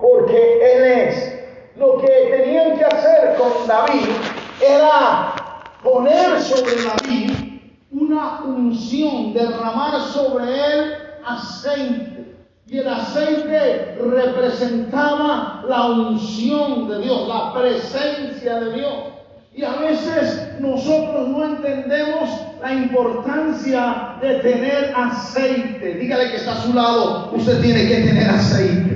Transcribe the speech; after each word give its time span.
porque 0.00 0.74
Él 0.74 0.84
es. 0.84 1.40
Lo 1.76 1.98
que 1.98 2.08
tenían 2.08 2.76
que 2.76 2.84
hacer 2.84 3.36
con 3.38 3.66
David 3.66 4.08
era 4.60 5.34
poner 5.82 6.40
sobre 6.40 6.72
David 6.84 7.30
una 7.90 8.40
unción, 8.44 9.32
derramar 9.32 10.00
sobre 10.12 10.44
él 10.44 10.94
aceite. 11.24 12.34
Y 12.66 12.78
el 12.78 12.88
aceite 12.88 13.96
representaba 14.00 15.64
la 15.66 15.86
unción 15.86 16.88
de 16.88 17.00
Dios, 17.00 17.28
la 17.28 17.52
presencia 17.54 18.60
de 18.60 18.72
Dios. 18.74 18.94
Y 19.54 19.64
a 19.64 19.72
veces 19.76 20.60
nosotros 20.60 21.28
no 21.28 21.44
entendemos 21.44 22.30
la 22.60 22.72
importancia 22.72 24.16
de 24.20 24.34
tener 24.36 24.92
aceite. 24.94 25.94
Dígale 25.94 26.30
que 26.30 26.36
está 26.36 26.52
a 26.52 26.62
su 26.62 26.72
lado, 26.72 27.30
usted 27.32 27.60
tiene 27.60 27.88
que 27.88 27.96
tener 27.96 28.30
aceite. 28.30 28.89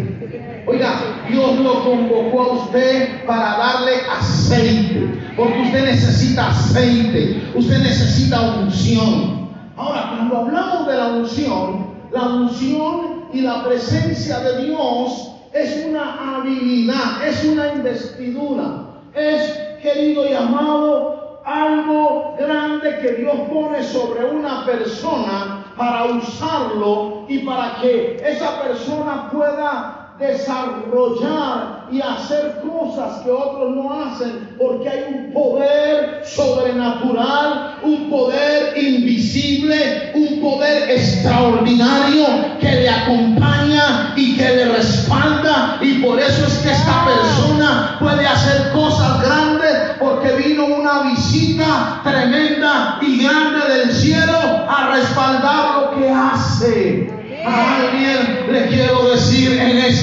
Oiga, 0.67 1.25
Dios 1.29 1.59
lo 1.59 1.85
convocó 1.85 2.43
a 2.43 2.53
usted 2.65 3.27
para 3.27 3.59
darle 3.59 3.93
aceite, 4.11 5.09
porque 5.37 5.61
usted 5.61 5.85
necesita 5.85 6.49
aceite, 6.49 7.43
usted 7.55 7.79
necesita 7.81 8.41
unción. 8.41 9.51
Ahora, 9.77 10.11
cuando 10.11 10.39
hablamos 10.39 10.87
de 10.87 10.97
la 10.97 11.07
unción, 11.09 11.87
la 12.13 12.23
unción 12.23 13.25
y 13.33 13.43
la 13.43 13.63
presencia 13.65 14.39
de 14.41 14.65
Dios 14.65 15.33
es 15.53 15.85
una 15.87 16.37
habilidad, 16.37 17.27
es 17.27 17.45
una 17.45 17.75
investidura, 17.75 18.87
es 19.15 19.59
querido 19.83 20.27
y 20.27 20.33
amado, 20.33 21.43
algo 21.45 22.37
grande 22.39 23.01
que 23.03 23.13
Dios 23.15 23.35
pone 23.53 23.83
sobre 23.83 24.25
una 24.25 24.65
persona 24.65 25.67
para 25.77 26.05
usarlo 26.05 27.27
y 27.29 27.41
para 27.41 27.81
que 27.83 28.17
esa 28.25 28.63
persona 28.63 29.29
pueda 29.31 30.04
desarrollar 30.19 31.87
y 31.91 32.01
hacer 32.01 32.63
cosas 32.63 33.21
que 33.23 33.31
otros 33.31 33.75
no 33.75 33.93
hacen, 33.93 34.55
porque 34.59 34.89
hay 34.89 35.05
un 35.13 35.33
poder 35.33 36.23
sobrenatural, 36.25 37.79
un 37.83 38.09
poder 38.11 38.79
invisible, 38.79 40.13
un 40.15 40.41
poder 40.41 40.91
extraordinario 40.91 42.27
que 42.61 42.71
le 42.71 42.89
acompaña 42.89 44.13
y 44.17 44.37
que 44.37 44.45
le 44.45 44.65
respalda. 44.67 45.79
Y 45.81 45.95
por 45.95 46.21
eso 46.21 46.47
es 46.47 46.59
que 46.59 46.71
esta 46.71 47.05
persona 47.05 47.97
puede 47.99 48.27
hacer 48.27 48.73
cosas 48.73 49.21
grandes, 49.23 49.77
porque 49.99 50.33
vino 50.33 50.67
una 50.67 51.03
visita 51.03 52.01
tremenda 52.05 52.99
y 53.03 53.23
grande 53.23 53.75
del 53.75 53.93
cielo 53.93 54.39
a 54.69 54.91
respaldar 54.95 55.83
lo 55.83 55.99
que 55.99 56.09
hace. 56.09 57.11
A 57.47 57.77
alguien 57.77 58.47
le 58.51 58.67
quiero 58.69 59.11
decir 59.11 59.34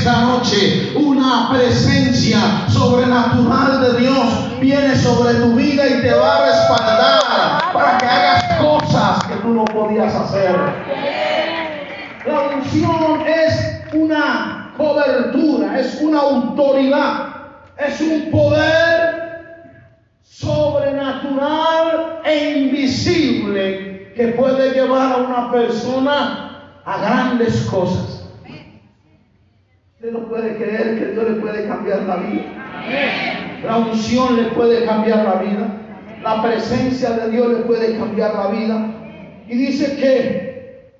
esta 0.02 0.22
noche, 0.22 0.94
una 0.96 1.50
presencia 1.52 2.68
sobrenatural 2.68 3.82
de 3.82 4.00
Dios 4.00 4.60
viene 4.60 4.96
sobre 4.96 5.36
tu 5.36 5.54
vida 5.54 5.86
y 5.86 6.02
te 6.02 6.12
va 6.12 6.38
a 6.38 6.46
respaldar 6.48 7.72
para 7.72 7.98
que 8.00 8.06
hagas 8.08 8.44
cosas 8.60 9.24
que 9.26 9.36
tú 9.36 9.50
no 9.50 9.64
podías 9.66 10.16
hacer. 10.16 10.56
La 12.26 12.42
unción 12.56 13.22
es 13.28 13.84
una 13.94 14.74
cobertura, 14.76 15.80
es 15.80 16.02
una 16.02 16.20
autoridad, 16.20 17.28
es 17.78 18.02
un 18.02 18.32
poder 18.32 19.70
sobrenatural 20.24 22.22
e 22.26 22.58
invisible 22.58 24.14
que 24.16 24.30
puede 24.30 24.72
llevar 24.72 25.14
a 25.14 25.18
una 25.18 25.52
persona 25.52 26.80
a 26.86 26.98
grandes 26.98 27.68
cosas. 27.70 28.21
Usted 30.02 30.14
no 30.14 30.28
puede 30.30 30.56
creer 30.56 30.98
que 30.98 31.12
Dios 31.12 31.30
le 31.30 31.36
puede 31.42 31.68
cambiar 31.68 32.02
la 32.08 32.16
vida. 32.16 33.62
La 33.64 33.78
unción 33.78 34.36
le 34.36 34.50
puede 34.50 34.84
cambiar 34.84 35.24
la 35.24 35.36
vida. 35.36 35.80
La 36.24 36.42
presencia 36.42 37.12
de 37.12 37.30
Dios 37.30 37.50
le 37.50 37.58
puede 37.58 37.96
cambiar 38.00 38.34
la 38.34 38.48
vida. 38.48 38.96
Y 39.48 39.58
dice 39.58 39.96
que 39.98 40.96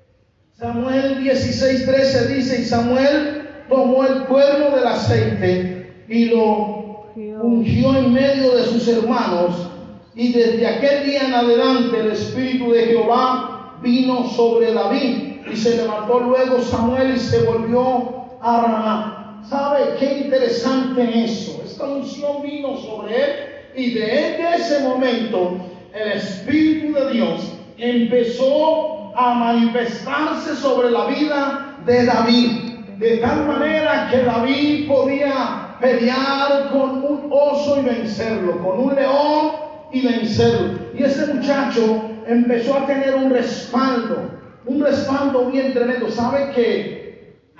Samuel 0.52 1.18
16:13 1.18 2.26
dice, 2.28 2.60
y 2.60 2.64
Samuel 2.64 3.48
tomó 3.68 4.04
el 4.06 4.22
cuerno 4.26 4.70
del 4.70 4.86
aceite 4.86 6.04
y 6.08 6.26
lo 6.26 7.08
ungió 7.42 7.96
en 7.96 8.12
medio 8.12 8.54
de 8.54 8.62
sus 8.62 8.86
hermanos. 8.86 9.68
Y 10.14 10.32
desde 10.32 10.64
aquel 10.64 11.06
día 11.06 11.22
en 11.26 11.34
adelante 11.34 11.98
el 11.98 12.12
Espíritu 12.12 12.70
de 12.70 12.84
Jehová 12.84 13.80
vino 13.82 14.28
sobre 14.28 14.72
David 14.72 15.40
y 15.52 15.56
se 15.56 15.78
levantó 15.78 16.20
luego 16.20 16.60
Samuel 16.60 17.16
y 17.16 17.18
se 17.18 17.42
volvió 17.42 18.21
a 18.42 18.60
Ramá. 18.60 19.42
¿Sabe 19.48 19.96
qué 19.98 20.18
interesante 20.24 21.24
eso? 21.24 21.62
Esta 21.64 21.84
unción 21.84 22.42
vino 22.42 22.76
sobre 22.76 23.14
él 23.14 23.30
y 23.74 23.94
de 23.94 24.40
ese 24.56 24.80
momento 24.80 25.58
el 25.94 26.12
Espíritu 26.12 26.92
de 26.94 27.12
Dios 27.12 27.52
empezó 27.78 29.16
a 29.16 29.34
manifestarse 29.34 30.56
sobre 30.56 30.90
la 30.90 31.06
vida 31.06 31.76
de 31.86 32.04
David. 32.04 32.50
De 32.98 33.16
tal 33.18 33.46
manera 33.46 34.08
que 34.10 34.18
David 34.18 34.88
podía 34.88 35.76
pelear 35.80 36.70
con 36.70 37.04
un 37.04 37.28
oso 37.30 37.80
y 37.80 37.84
vencerlo, 37.84 38.62
con 38.62 38.80
un 38.80 38.94
león 38.94 39.52
y 39.92 40.06
vencerlo. 40.06 40.78
Y 40.96 41.02
ese 41.02 41.32
muchacho 41.34 42.02
empezó 42.26 42.78
a 42.78 42.86
tener 42.86 43.14
un 43.14 43.30
respaldo 43.30 44.42
un 44.64 44.80
respaldo 44.80 45.50
bien 45.50 45.72
tremendo. 45.72 46.10
¿Sabe 46.10 46.52
que 46.54 47.01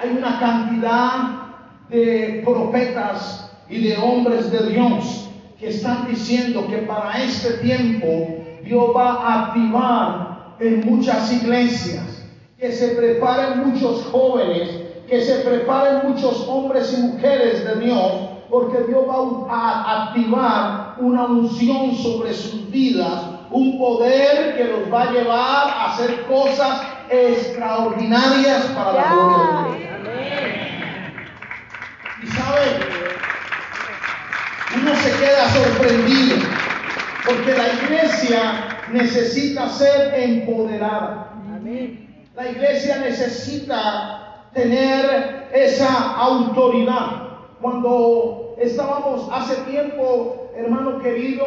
hay 0.02 0.16
una 0.16 0.38
cantidad 0.40 1.16
de 1.88 2.42
profetas 2.44 3.50
y 3.68 3.88
de 3.88 3.96
hombres 3.96 4.50
de 4.50 4.70
Dios 4.70 5.28
que 5.58 5.68
están 5.68 6.08
diciendo 6.08 6.66
que 6.68 6.78
para 6.78 7.22
este 7.22 7.52
tiempo 7.58 8.06
Dios 8.64 8.90
va 8.96 9.12
a 9.12 9.44
activar 9.44 10.54
en 10.58 10.80
muchas 10.84 11.32
iglesias, 11.32 12.24
que 12.58 12.72
se 12.72 12.88
preparen 12.88 13.68
muchos 13.68 14.04
jóvenes, 14.10 14.68
que 15.08 15.20
se 15.20 15.40
preparen 15.40 16.08
muchos 16.10 16.46
hombres 16.48 16.96
y 16.96 17.02
mujeres 17.02 17.64
de 17.64 17.84
Dios, 17.84 18.12
porque 18.50 18.82
Dios 18.88 19.04
va 19.08 19.48
a 19.48 20.04
activar 20.04 20.96
una 20.98 21.24
unción 21.26 21.94
sobre 21.94 22.34
sus 22.34 22.70
vidas, 22.70 23.22
un 23.50 23.78
poder 23.78 24.56
que 24.56 24.64
los 24.64 24.92
va 24.92 25.02
a 25.02 25.12
llevar 25.12 25.68
a 25.68 25.92
hacer 25.92 26.26
cosas 26.26 26.82
extraordinarias 27.08 28.64
para 28.74 28.92
la 28.92 29.12
gloria 29.12 29.72
de 29.72 29.78
Dios. 29.78 29.91
Y 32.22 32.26
sabe, 32.28 32.60
uno 34.76 34.94
se 34.94 35.10
queda 35.18 35.48
sorprendido 35.50 36.36
porque 37.26 37.52
la 37.52 37.72
iglesia 37.74 38.78
necesita 38.92 39.68
ser 39.68 40.14
empoderada. 40.14 41.30
La 42.34 42.48
iglesia 42.48 42.98
necesita 42.98 44.48
tener 44.54 45.48
esa 45.52 46.14
autoridad. 46.16 47.28
Cuando 47.60 48.54
estábamos 48.58 49.28
hace 49.32 49.56
tiempo, 49.70 50.50
hermano 50.56 51.00
querido, 51.00 51.44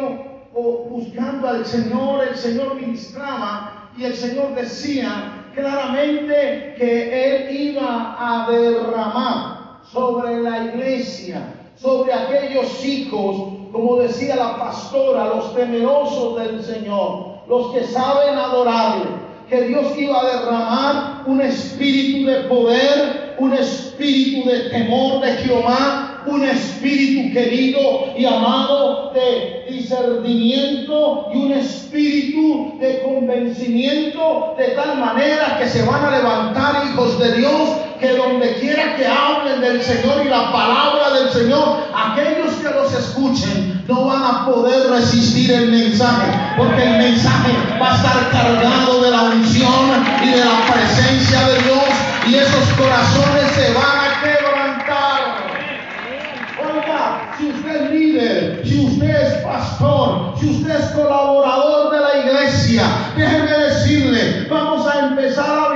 buscando 0.52 1.48
al 1.48 1.64
Señor, 1.64 2.28
el 2.28 2.36
Señor 2.36 2.74
ministraba 2.74 3.90
y 3.96 4.04
el 4.04 4.14
Señor 4.14 4.54
decía, 4.54 5.44
claramente 5.54 6.74
que 6.76 7.46
Él 7.48 7.56
iba 7.56 8.16
a 8.18 8.50
derramar 8.50 9.55
sobre 9.92 10.42
la 10.42 10.64
iglesia, 10.64 11.54
sobre 11.76 12.12
aquellos 12.12 12.84
hijos, 12.84 13.52
como 13.72 13.96
decía 13.96 14.36
la 14.36 14.58
pastora, 14.58 15.26
los 15.26 15.54
temerosos 15.54 16.38
del 16.40 16.62
Señor, 16.62 17.36
los 17.48 17.72
que 17.72 17.84
saben 17.84 18.36
adorarle, 18.36 19.26
que 19.48 19.62
Dios 19.62 19.96
iba 19.96 20.20
a 20.20 20.38
derramar 20.38 21.22
un 21.26 21.40
espíritu 21.40 22.28
de 22.28 22.36
poder, 22.48 23.36
un 23.38 23.52
espíritu 23.52 24.48
de 24.48 24.70
temor 24.70 25.20
de 25.20 25.32
Jehová, 25.34 26.24
un 26.26 26.44
espíritu 26.44 27.32
querido 27.32 28.06
y 28.16 28.24
amado 28.24 29.12
de 29.12 29.66
discernimiento 29.70 31.28
y 31.32 31.38
un 31.38 31.52
espíritu 31.52 32.76
de 32.80 33.00
convencimiento 33.02 34.54
de 34.58 34.68
tal 34.70 34.98
manera 34.98 35.58
que 35.60 35.68
se 35.68 35.84
van 35.86 36.04
a 36.04 36.18
levantar 36.18 36.86
hijos 36.86 37.18
de 37.20 37.32
Dios 37.36 37.85
que 37.98 38.16
donde 38.16 38.54
quiera 38.60 38.96
que 38.96 39.06
hablen 39.06 39.60
del 39.60 39.82
Señor 39.82 40.24
y 40.24 40.28
la 40.28 40.52
palabra 40.52 41.10
del 41.10 41.30
Señor, 41.30 41.86
aquellos 41.94 42.54
que 42.54 42.70
los 42.70 42.92
escuchen 42.92 43.84
no 43.88 44.06
van 44.06 44.22
a 44.22 44.46
poder 44.46 44.90
resistir 44.90 45.52
el 45.52 45.70
mensaje, 45.70 46.26
porque 46.56 46.82
el 46.82 46.98
mensaje 46.98 47.52
va 47.80 47.92
a 47.92 47.96
estar 47.96 48.30
cargado 48.30 49.02
de 49.02 49.10
la 49.10 49.22
unción 49.22 50.04
y 50.22 50.30
de 50.30 50.44
la 50.44 50.72
presencia 50.72 51.40
de 51.48 51.62
Dios 51.62 51.84
y 52.28 52.34
esos 52.34 52.72
corazones 52.76 53.52
se 53.54 53.72
van 53.72 53.98
a 53.98 54.06
si 57.38 57.50
usted 57.50 57.84
es 57.84 57.90
líder, 57.90 58.62
si 58.64 58.86
usted 58.86 59.10
es 59.10 59.34
pastor, 59.42 60.34
si 60.38 60.48
usted 60.50 60.80
es 60.80 60.86
colaborador 60.92 61.92
de 61.92 62.00
la 62.00 62.18
iglesia, 62.24 62.84
déjeme 63.14 63.50
decirle, 63.50 64.46
vamos 64.48 64.86
a 64.88 65.08
empezar 65.08 65.46
a 65.46 65.75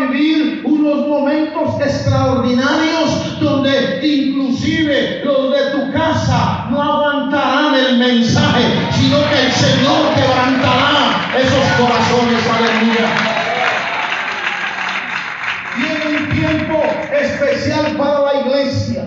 unos 0.81 1.07
momentos 1.07 1.81
extraordinarios 1.81 3.39
donde 3.39 4.01
inclusive 4.03 5.23
los 5.25 5.53
de 5.53 5.71
tu 5.73 5.93
casa 5.93 6.67
no 6.71 6.83
aguantarán 6.83 7.75
el 7.75 7.99
mensaje, 7.99 8.63
sino 8.93 9.19
que 9.29 9.47
el 9.47 9.53
Señor 9.53 10.15
quebrantará 10.15 11.31
esos 11.39 11.65
corazones, 11.79 12.47
aleluya. 12.49 13.07
Viene 15.77 16.19
un 16.19 16.29
tiempo 16.31 16.83
especial 17.13 17.97
para 17.97 18.21
la 18.21 18.41
iglesia 18.41 19.05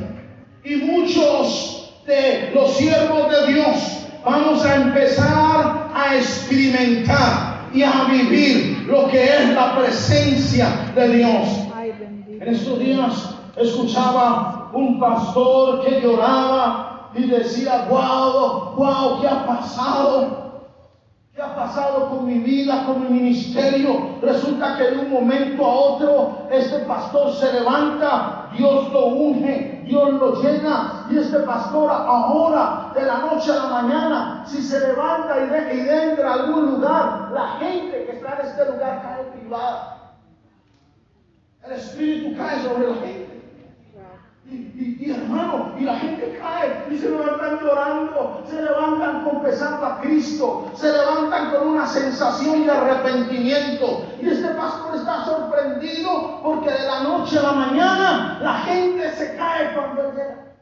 y 0.64 0.76
muchos 0.76 1.92
de 2.06 2.52
los 2.54 2.78
siervos 2.78 3.32
de 3.32 3.54
Dios 3.54 3.78
vamos 4.24 4.64
a 4.64 4.76
empezar 4.76 5.90
a 5.94 6.16
experimentar 6.16 7.53
y 7.74 7.84
a 7.84 8.06
vivir 8.10 8.86
lo 8.88 9.08
que 9.08 9.24
es 9.24 9.50
la 9.54 9.76
presencia 9.78 10.92
de 10.96 11.08
Dios. 11.18 11.48
En 12.28 12.48
estos 12.48 12.80
días 12.80 13.36
escuchaba 13.56 14.70
un 14.74 15.00
pastor 15.00 15.84
que 15.86 16.02
lloraba 16.02 17.12
y 17.16 17.28
decía, 17.28 17.88
wow, 17.90 18.76
wow, 18.76 19.22
¿qué 19.22 19.28
ha 19.28 19.46
pasado? 19.46 20.53
¿Qué 21.34 21.42
ha 21.42 21.56
pasado 21.56 22.12
con 22.12 22.28
mi 22.28 22.38
vida, 22.38 22.86
con 22.86 23.02
mi 23.02 23.10
ministerio? 23.10 24.20
Resulta 24.22 24.78
que 24.78 24.84
de 24.84 25.00
un 25.00 25.10
momento 25.10 25.66
a 25.66 25.74
otro 25.74 26.48
este 26.52 26.80
pastor 26.86 27.34
se 27.34 27.52
levanta, 27.54 28.52
Dios 28.56 28.94
lo 28.94 29.08
unge, 29.08 29.82
Dios 29.84 30.14
lo 30.14 30.44
llena 30.44 31.08
y 31.10 31.18
este 31.18 31.40
pastor 31.40 31.90
ahora, 31.90 32.92
de 32.94 33.02
la 33.02 33.18
noche 33.18 33.52
a 33.52 33.56
la 33.56 33.82
mañana, 33.82 34.44
si 34.46 34.62
se 34.62 34.80
levanta 34.80 35.44
y, 35.44 35.50
de, 35.50 35.76
y 35.76 35.90
entra 35.90 36.30
a 36.30 36.34
algún 36.36 36.74
lugar, 36.74 37.32
la 37.34 37.48
gente 37.58 38.06
que 38.06 38.12
está 38.12 38.40
en 38.40 38.48
este 38.48 38.72
lugar 38.72 39.02
cae 39.02 39.24
privada. 39.40 40.14
El 41.66 41.72
Espíritu 41.72 42.38
cae 42.38 42.62
sobre 42.62 42.90
la 42.90 42.96
gente. 42.98 43.33
Y, 44.54 45.10
hermano, 45.10 45.74
y 45.80 45.84
la 45.84 45.96
gente 45.98 46.40
cae 46.40 46.94
y 46.94 46.98
se 46.98 47.10
levantan 47.10 47.60
llorando, 47.60 48.44
se 48.50 48.62
levantan 48.62 49.24
confesando 49.24 49.86
a 49.86 50.02
Cristo, 50.02 50.72
se 50.76 50.92
levantan 50.92 51.52
con 51.52 51.70
una 51.70 51.88
sensación 51.88 52.66
de 52.66 52.72
arrepentimiento. 52.72 54.06
Y 54.22 54.30
este 54.30 54.50
pastor 54.50 54.96
está 54.96 55.26
sorprendido 55.26 56.42
porque 56.44 56.72
de 56.72 56.86
la 56.86 57.04
noche 57.04 57.40
a 57.40 57.42
la 57.42 57.52
mañana 57.54 58.40
la 58.42 58.54
gente 58.60 59.12
se 59.12 59.36
cae 59.36 59.74
cuando 59.74 60.12
llega. 60.12 60.56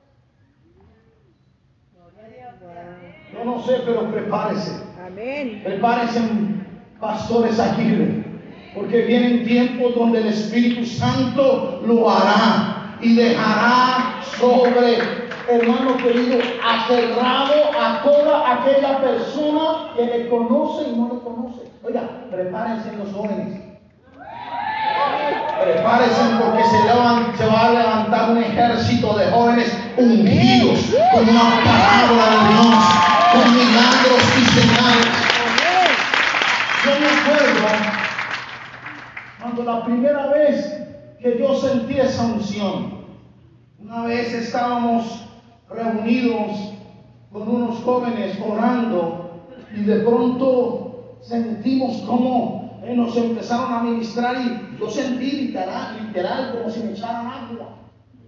Yo 3.33 3.45
no 3.45 3.61
sé, 3.63 3.81
pero 3.85 4.11
prepárese. 4.11 4.83
Amén. 5.05 5.61
Prepárese, 5.63 6.21
pastores 6.99 7.59
aquí, 7.59 8.23
porque 8.75 9.01
vienen 9.01 9.45
tiempos 9.45 9.95
donde 9.95 10.19
el 10.19 10.27
Espíritu 10.27 10.85
Santo 10.85 11.81
lo 11.85 12.09
hará 12.09 12.80
y 13.01 13.15
dejará 13.15 14.21
sobre, 14.37 14.97
hermano 15.49 15.97
querido, 15.97 16.39
aferrado 16.63 17.71
a 17.79 18.03
toda 18.03 18.53
aquella 18.53 18.99
persona 18.99 19.93
que 19.95 20.05
le 20.05 20.29
conoce 20.29 20.89
y 20.89 20.95
no 20.95 21.09
le 21.13 21.19
conoce. 21.21 21.61
Oiga, 21.83 22.01
prepárense 22.29 22.91
los 22.97 23.11
jóvenes. 23.13 23.59
Prepárense 25.63 26.21
porque 26.39 26.63
se, 26.63 27.37
se 27.37 27.47
va 27.47 27.65
a 27.65 27.71
levantar 27.71 28.31
un 28.31 28.37
ejército 28.37 29.17
de 29.17 29.25
jóvenes 29.31 29.77
ungidos 29.97 30.79
con 31.11 31.29
una 31.29 31.63
palabra 31.63 32.25
de 32.31 32.53
Dios, 32.53 32.75
con 33.33 33.55
milagros 33.55 34.23
y 34.37 34.45
señales. 34.45 35.07
Yo 36.83 36.91
me 36.99 37.07
acuerdo 37.07 37.67
cuando 39.39 39.63
la 39.63 39.85
primera 39.85 40.27
vez 40.27 40.81
que 41.21 41.37
yo 41.37 41.55
sentí 41.55 41.99
esa 41.99 42.25
unción. 42.25 43.01
Una 43.79 44.05
vez 44.05 44.33
estábamos 44.33 45.23
reunidos 45.69 46.73
con 47.31 47.47
unos 47.47 47.77
jóvenes 47.83 48.37
orando 48.45 49.45
y 49.75 49.83
de 49.83 49.99
pronto 49.99 51.17
sentimos 51.21 51.97
como 52.07 52.81
eh, 52.83 52.95
nos 52.95 53.15
empezaron 53.15 53.71
a 53.71 53.83
ministrar 53.83 54.35
y 54.41 54.79
yo 54.79 54.89
sentí 54.89 55.31
literal, 55.31 56.57
como 56.57 56.69
si 56.69 56.79
me 56.81 56.91
echaran 56.93 57.27
agua. 57.27 57.77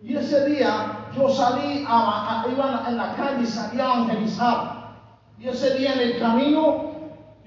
Y 0.04 0.16
ese 0.16 0.48
día 0.50 1.08
yo 1.18 1.30
salí, 1.30 1.84
a, 1.88 2.46
iba 2.52 2.86
en 2.88 2.98
la 2.98 3.16
calle 3.16 3.42
y 3.44 3.48
salí 3.48 3.80
a 3.80 3.86
evangelizar. 3.86 4.84
Y 5.40 5.48
ese 5.48 5.80
día 5.80 5.94
en 5.94 6.00
el 6.00 6.20
camino 6.20 6.92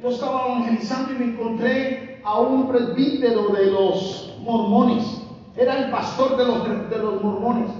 yo 0.02 0.10
estaba 0.10 0.46
evangelizando 0.46 1.12
y 1.12 1.18
me 1.18 1.24
encontré 1.26 2.20
a 2.24 2.40
un 2.40 2.66
presbítero 2.66 3.48
de 3.50 3.66
los 3.66 4.34
mormones 4.40 5.25
era 5.56 5.84
el 5.84 5.90
pastor 5.90 6.36
de 6.36 6.44
los, 6.44 6.90
de 6.90 6.98
los 6.98 7.22
mormones. 7.22 7.70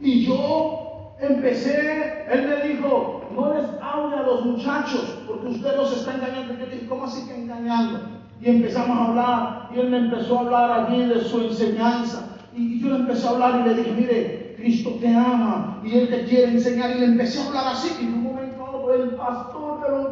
Y 0.00 0.24
yo 0.26 1.14
empecé, 1.20 2.24
él 2.30 2.48
me 2.48 2.68
dijo, 2.68 3.22
no 3.34 3.54
les 3.54 3.66
hable 3.80 4.16
a 4.16 4.22
los 4.22 4.44
muchachos, 4.44 5.18
porque 5.26 5.48
usted 5.48 5.76
los 5.76 5.96
está 5.96 6.14
engañando. 6.14 6.54
Yo 6.54 6.66
dije, 6.66 6.86
¿cómo 6.86 7.04
así 7.04 7.26
que 7.26 7.34
engañando? 7.34 8.00
Y 8.40 8.50
empezamos 8.50 8.96
a 8.96 9.04
hablar, 9.06 9.68
y 9.74 9.80
él 9.80 9.90
me 9.90 9.98
empezó 9.98 10.38
a 10.38 10.40
hablar 10.40 10.86
allí 10.86 11.06
de 11.06 11.20
su 11.20 11.40
enseñanza. 11.40 12.28
Y 12.54 12.80
yo 12.80 12.90
le 12.90 12.96
empecé 12.96 13.26
a 13.26 13.30
hablar 13.30 13.60
y 13.60 13.68
le 13.68 13.74
dije, 13.74 13.92
mire, 13.92 14.54
Cristo 14.56 14.90
te 15.00 15.08
ama 15.08 15.80
y 15.84 15.98
Él 15.98 16.08
te 16.08 16.24
quiere 16.24 16.52
enseñar. 16.52 16.96
Y 16.96 17.00
le 17.00 17.06
empecé 17.06 17.40
a 17.40 17.46
hablar 17.48 17.66
así. 17.72 17.96
Y 18.00 18.06
en 18.06 18.14
un 18.14 18.22
momento 18.22 18.94
el 18.94 19.10
pastor 19.10 19.80
de 19.82 19.88
los, 19.90 20.06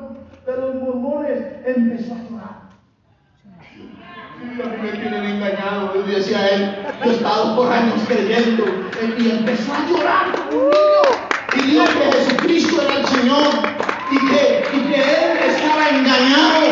de 0.44 0.60
los 0.60 0.82
mormones 0.82 1.38
empezó 1.64 2.14
a 2.14 2.16
llorar 2.28 2.61
me 4.54 4.92
tienen 4.92 5.24
engañado, 5.24 5.94
le 5.94 6.14
decía 6.14 6.48
él, 6.48 6.76
yo 7.02 7.10
he 7.10 7.14
estado 7.14 7.56
por 7.56 7.72
años 7.72 8.00
creyendo, 8.06 8.64
y 9.18 9.30
empezó 9.30 9.72
a 9.72 9.88
llorar 9.88 10.26
y 11.56 11.60
dijo 11.62 11.84
que 11.84 12.12
Jesucristo 12.12 12.82
era 12.82 13.00
el 13.00 13.06
Señor, 13.06 13.52
y 14.10 14.18
que, 14.28 14.64
y 14.76 14.80
que 14.80 15.00
él 15.00 15.38
estaba 15.46 15.88
engañado. 15.88 16.66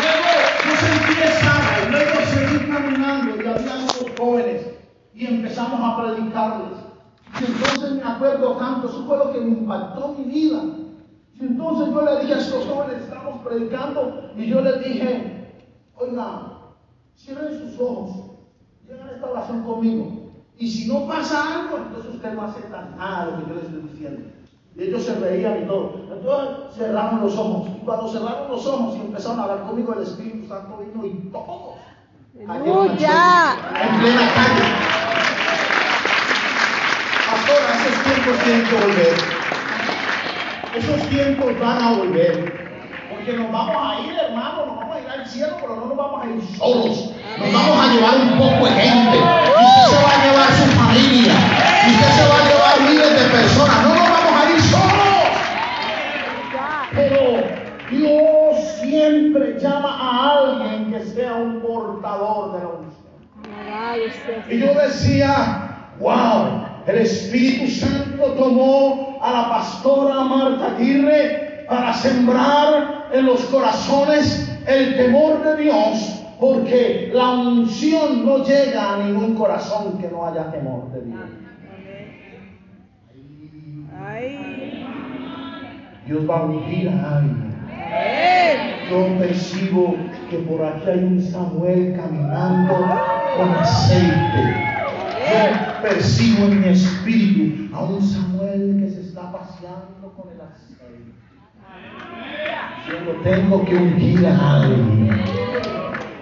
Luego 0.00 0.30
yo 0.64 0.76
sentí 0.76 1.22
esa, 1.22 1.54
y 1.86 1.90
luego 1.90 2.20
seguí 2.32 2.70
caminando, 2.70 3.36
y 3.36 3.46
había 3.46 3.74
unos 3.74 4.04
jóvenes, 4.18 4.62
y 5.14 5.26
empezamos 5.26 5.80
a 5.80 6.02
predicarles. 6.02 6.78
Y 7.40 7.44
entonces 7.44 7.92
me 7.92 8.10
acuerdo 8.10 8.56
tanto, 8.58 8.88
eso 8.88 9.04
fue 9.06 9.18
lo 9.18 9.32
que 9.32 9.40
me 9.40 9.48
impactó 9.48 10.14
mi 10.18 10.24
vida 10.24 10.60
entonces 11.44 11.94
yo 11.94 12.02
le 12.02 12.20
dije 12.20 12.34
a 12.34 12.38
estos 12.38 12.66
jóvenes, 12.66 13.02
estamos 13.02 13.40
predicando, 13.44 14.30
y 14.36 14.46
yo 14.46 14.60
les 14.60 14.84
dije, 14.84 15.54
oiga, 15.96 16.52
cierren 17.16 17.58
sus 17.58 17.80
ojos, 17.80 18.10
llegan 18.86 19.08
esta 19.08 19.30
oración 19.30 19.62
conmigo. 19.64 20.22
Y 20.58 20.70
si 20.70 20.86
no 20.86 21.06
pasa 21.06 21.60
algo, 21.60 21.78
entonces 21.78 22.14
usted 22.14 22.34
no 22.34 22.42
acepta 22.42 22.94
nada 22.96 23.26
de 23.26 23.32
lo 23.32 23.38
que 23.38 23.48
yo 23.48 23.54
les 23.56 23.64
estoy 23.64 23.82
diciendo. 23.82 24.30
Y 24.76 24.82
ellos 24.84 25.02
se 25.02 25.14
reían 25.16 25.64
y 25.64 25.66
todo. 25.66 26.06
Entonces 26.12 26.76
cerramos 26.76 27.20
los 27.22 27.38
ojos. 27.38 27.68
Y 27.68 27.84
cuando 27.84 28.08
cerraron 28.08 28.50
los 28.50 28.66
ojos 28.66 28.96
y 28.96 29.00
empezaron 29.00 29.40
a 29.40 29.42
hablar 29.42 29.62
conmigo, 29.66 29.94
el 29.94 30.02
Espíritu 30.02 30.46
Santo 30.46 30.78
vino 30.78 31.04
y 31.04 31.30
todos. 31.30 31.74
¡Aleluya! 32.48 33.56
En 33.82 34.00
plena 34.00 34.34
calle. 34.34 34.64
Pastor, 37.26 37.58
hace 37.70 37.90
tiempo 38.04 38.44
tienen 38.44 38.66
que 38.66 38.74
volver. 38.74 39.41
Esos 40.74 41.02
tiempos 41.10 41.58
van 41.60 41.82
a 41.82 41.92
volver. 41.98 42.72
Porque 43.10 43.32
nos 43.34 43.52
vamos 43.52 43.76
a 43.76 44.00
ir, 44.00 44.14
hermano, 44.18 44.66
nos 44.66 44.76
vamos 44.76 44.96
a 44.96 45.00
ir 45.00 45.08
al 45.08 45.26
cielo, 45.26 45.56
pero 45.60 45.76
no 45.76 45.84
nos 45.86 45.96
vamos 45.98 46.24
a 46.24 46.26
ir 46.30 46.56
solos. 46.56 47.12
Nos 47.38 47.52
vamos 47.52 47.78
a 47.78 47.92
llevar 47.92 48.14
un 48.16 48.38
poco 48.38 48.64
de 48.64 48.72
gente. 48.72 49.18
Y 49.18 49.64
usted 49.64 49.84
se 49.90 50.02
va 50.02 50.10
a 50.10 50.24
llevar 50.24 50.48
su 50.52 50.64
familia. 50.72 51.34
Y 51.86 51.90
usted 51.92 52.10
se 52.16 52.24
va 52.26 52.36
a 52.38 52.44
llevar 52.48 52.80
miles 52.90 53.12
de 53.22 53.28
personas. 53.30 53.82
No 53.82 53.88
nos 53.94 54.08
vamos 54.08 54.32
a 54.32 54.50
ir 54.50 54.60
solos. 54.62 55.12
Pero 56.94 57.20
Dios 57.90 58.56
siempre 58.80 59.58
llama 59.60 59.90
a 60.00 60.38
alguien 60.38 60.90
que 60.90 61.04
sea 61.04 61.34
un 61.34 61.60
portador 61.60 62.52
de 62.52 62.58
la 62.60 62.68
unción. 62.68 62.92
Y 64.50 64.58
yo 64.58 64.72
decía, 64.72 65.90
wow, 66.00 66.64
el 66.86 66.96
Espíritu 66.96 67.70
Santo 67.70 68.32
tomó 68.32 69.11
a 69.22 69.32
la 69.32 69.48
pastora 69.48 70.24
Marta 70.24 70.74
Aguirre 70.74 71.64
para 71.68 71.94
sembrar 71.94 73.08
en 73.12 73.24
los 73.24 73.40
corazones 73.44 74.50
el 74.66 74.96
temor 74.96 75.44
de 75.44 75.62
Dios, 75.62 76.24
porque 76.40 77.10
la 77.14 77.30
unción 77.30 78.26
no 78.26 78.38
llega 78.38 78.94
a 78.94 78.98
ningún 78.98 79.36
corazón 79.36 79.98
que 79.98 80.08
no 80.08 80.26
haya 80.26 80.50
temor 80.50 80.90
de 80.90 81.02
Dios. 81.02 81.20
Dios 86.04 86.28
va 86.28 86.38
a 86.38 86.42
ungir 86.42 86.88
a 86.88 87.18
alguien. 87.18 87.52
Yo 88.90 89.18
percibo 89.18 89.94
que 90.28 90.38
por 90.38 90.64
aquí 90.64 90.90
hay 90.90 91.04
un 91.04 91.22
Samuel 91.22 91.94
caminando 91.96 92.74
con 93.36 93.50
aceite 93.54 94.72
percibo 95.82 96.46
en 96.46 96.60
mi 96.60 96.68
espíritu 96.68 97.74
a 97.74 97.84
un 97.84 98.02
Samuel 98.02 98.76
que 98.80 98.90
se 98.90 99.00
está 99.02 99.32
paseando 99.32 100.12
con 100.16 100.32
el 100.32 100.40
aceite. 100.40 100.72
Tengo 103.22 103.64
que 103.64 103.74
ungir 103.74 104.26
a 104.26 104.60
alguien. 104.60 105.24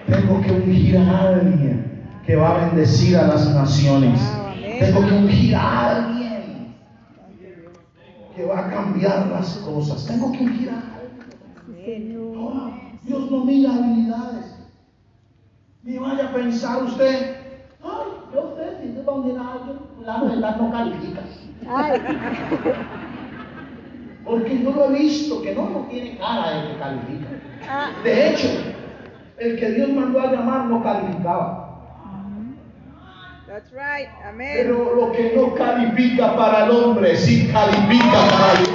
Tengo 0.07 0.41
que 0.41 0.51
ungir 0.51 0.97
a 0.97 1.19
alguien 1.19 2.03
que 2.25 2.35
va 2.35 2.49
a 2.49 2.65
bendecir 2.65 3.17
a 3.17 3.27
las 3.27 3.53
naciones. 3.53 4.19
Tengo 4.79 5.05
que 5.05 5.13
ungir 5.13 5.55
a 5.55 5.97
alguien 5.97 6.75
que 8.35 8.45
va 8.45 8.59
a 8.59 8.69
cambiar 8.69 9.27
las 9.27 9.55
cosas. 9.57 10.05
Tengo 10.05 10.31
que 10.31 10.43
ungir 10.43 10.69
a 10.69 10.81
alguien. 10.95 12.17
Oh, 12.37 12.71
Dios 13.03 13.31
no 13.31 13.43
mira 13.45 13.73
habilidades. 13.73 14.55
Ni 15.83 15.97
vaya 15.97 16.29
a 16.29 16.33
pensar 16.33 16.83
usted, 16.83 17.35
ay, 17.83 18.11
yo 18.33 18.55
sé, 18.55 18.77
si 18.81 18.93
tú 18.93 19.01
donde 19.03 19.31
alguien, 19.31 19.79
la 20.05 20.23
verdad 20.23 20.57
no 20.57 20.71
califica. 20.71 21.21
Porque 24.25 24.61
yo 24.63 24.71
lo 24.71 24.85
he 24.85 24.99
visto 24.99 25.41
que 25.41 25.55
no, 25.55 25.69
no 25.69 25.87
tiene 25.89 26.17
cara 26.17 26.51
de 26.61 26.67
que 26.67 26.77
califica. 26.77 27.27
ah, 27.69 27.89
De 28.03 28.29
hecho, 28.29 28.47
el 29.37 29.59
que 29.59 29.71
Dios 29.71 29.89
mandó 29.89 30.21
a 30.21 30.31
llamar 30.31 30.65
no 30.65 30.83
calificaba. 30.83 31.67
That's 33.47 33.71
right. 33.73 34.07
Amen. 34.25 34.49
Pero 34.55 34.95
lo 34.95 35.11
que 35.11 35.33
no 35.35 35.53
califica 35.55 36.37
para 36.37 36.65
el 36.65 36.71
hombre, 36.71 37.17
sí 37.17 37.49
califica 37.51 38.17
para 38.29 38.53
Dios. 38.53 38.69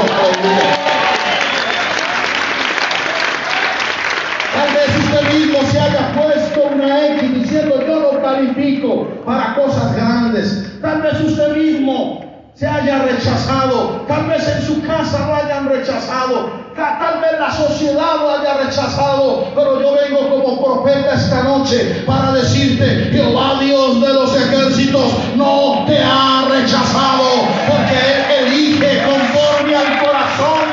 Tal 4.52 4.74
vez 4.74 4.88
usted 4.98 5.32
mismo 5.32 5.62
se 5.70 5.80
haya 5.80 6.12
puesto 6.12 6.62
una 6.74 7.06
X 7.16 7.34
diciendo 7.34 7.86
yo 7.86 8.12
no 8.12 8.22
califico 8.22 9.06
para 9.24 9.54
cosas 9.54 9.94
grandes. 9.96 10.78
Tal 10.82 11.00
vez 11.02 11.20
usted 11.20 11.56
mismo 11.56 12.25
se 12.56 12.66
haya 12.66 13.02
rechazado. 13.02 14.04
Tal 14.08 14.26
vez 14.26 14.48
en 14.48 14.62
su 14.62 14.82
casa 14.82 15.26
lo 15.26 15.34
hayan 15.36 15.68
rechazado. 15.68 16.50
Ta- 16.74 16.98
Tal 16.98 17.20
vez 17.20 17.38
la 17.38 17.50
sociedad 17.52 18.16
lo 18.18 18.30
haya 18.30 18.54
rechazado. 18.64 19.52
Pero 19.54 19.80
yo 19.80 19.94
vengo 19.94 20.28
como 20.30 20.64
profeta 20.64 21.14
esta 21.14 21.42
noche 21.44 22.02
para 22.06 22.32
decirte, 22.32 23.10
Jehová 23.12 23.58
Dios 23.60 24.00
de 24.00 24.12
los 24.12 24.34
ejércitos 24.34 25.12
no 25.36 25.84
te 25.86 25.98
ha 26.02 26.46
rechazado 26.50 27.24
porque 27.68 27.94
Él 27.94 28.46
elige 28.46 29.02
conforme 29.04 29.76
al 29.76 29.98
corazón. 30.00 30.66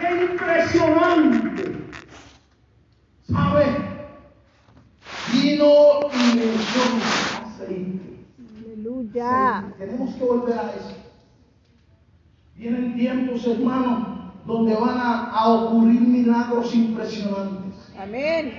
¡Qué 0.00 0.24
impresionante! 0.24 1.78
¿Sabe? 3.30 3.64
Vino 5.32 6.00
y. 6.14 7.27
Tenemos 9.12 10.14
que 10.14 10.24
volver 10.24 10.58
a 10.58 10.72
eso. 10.72 10.96
Vienen 12.56 12.94
tiempos, 12.96 13.46
hermano, 13.46 14.32
donde 14.44 14.74
van 14.74 14.98
a, 14.98 15.30
a 15.30 15.48
ocurrir 15.48 16.00
milagros 16.00 16.74
impresionantes. 16.74 17.92
Amén. 17.98 18.52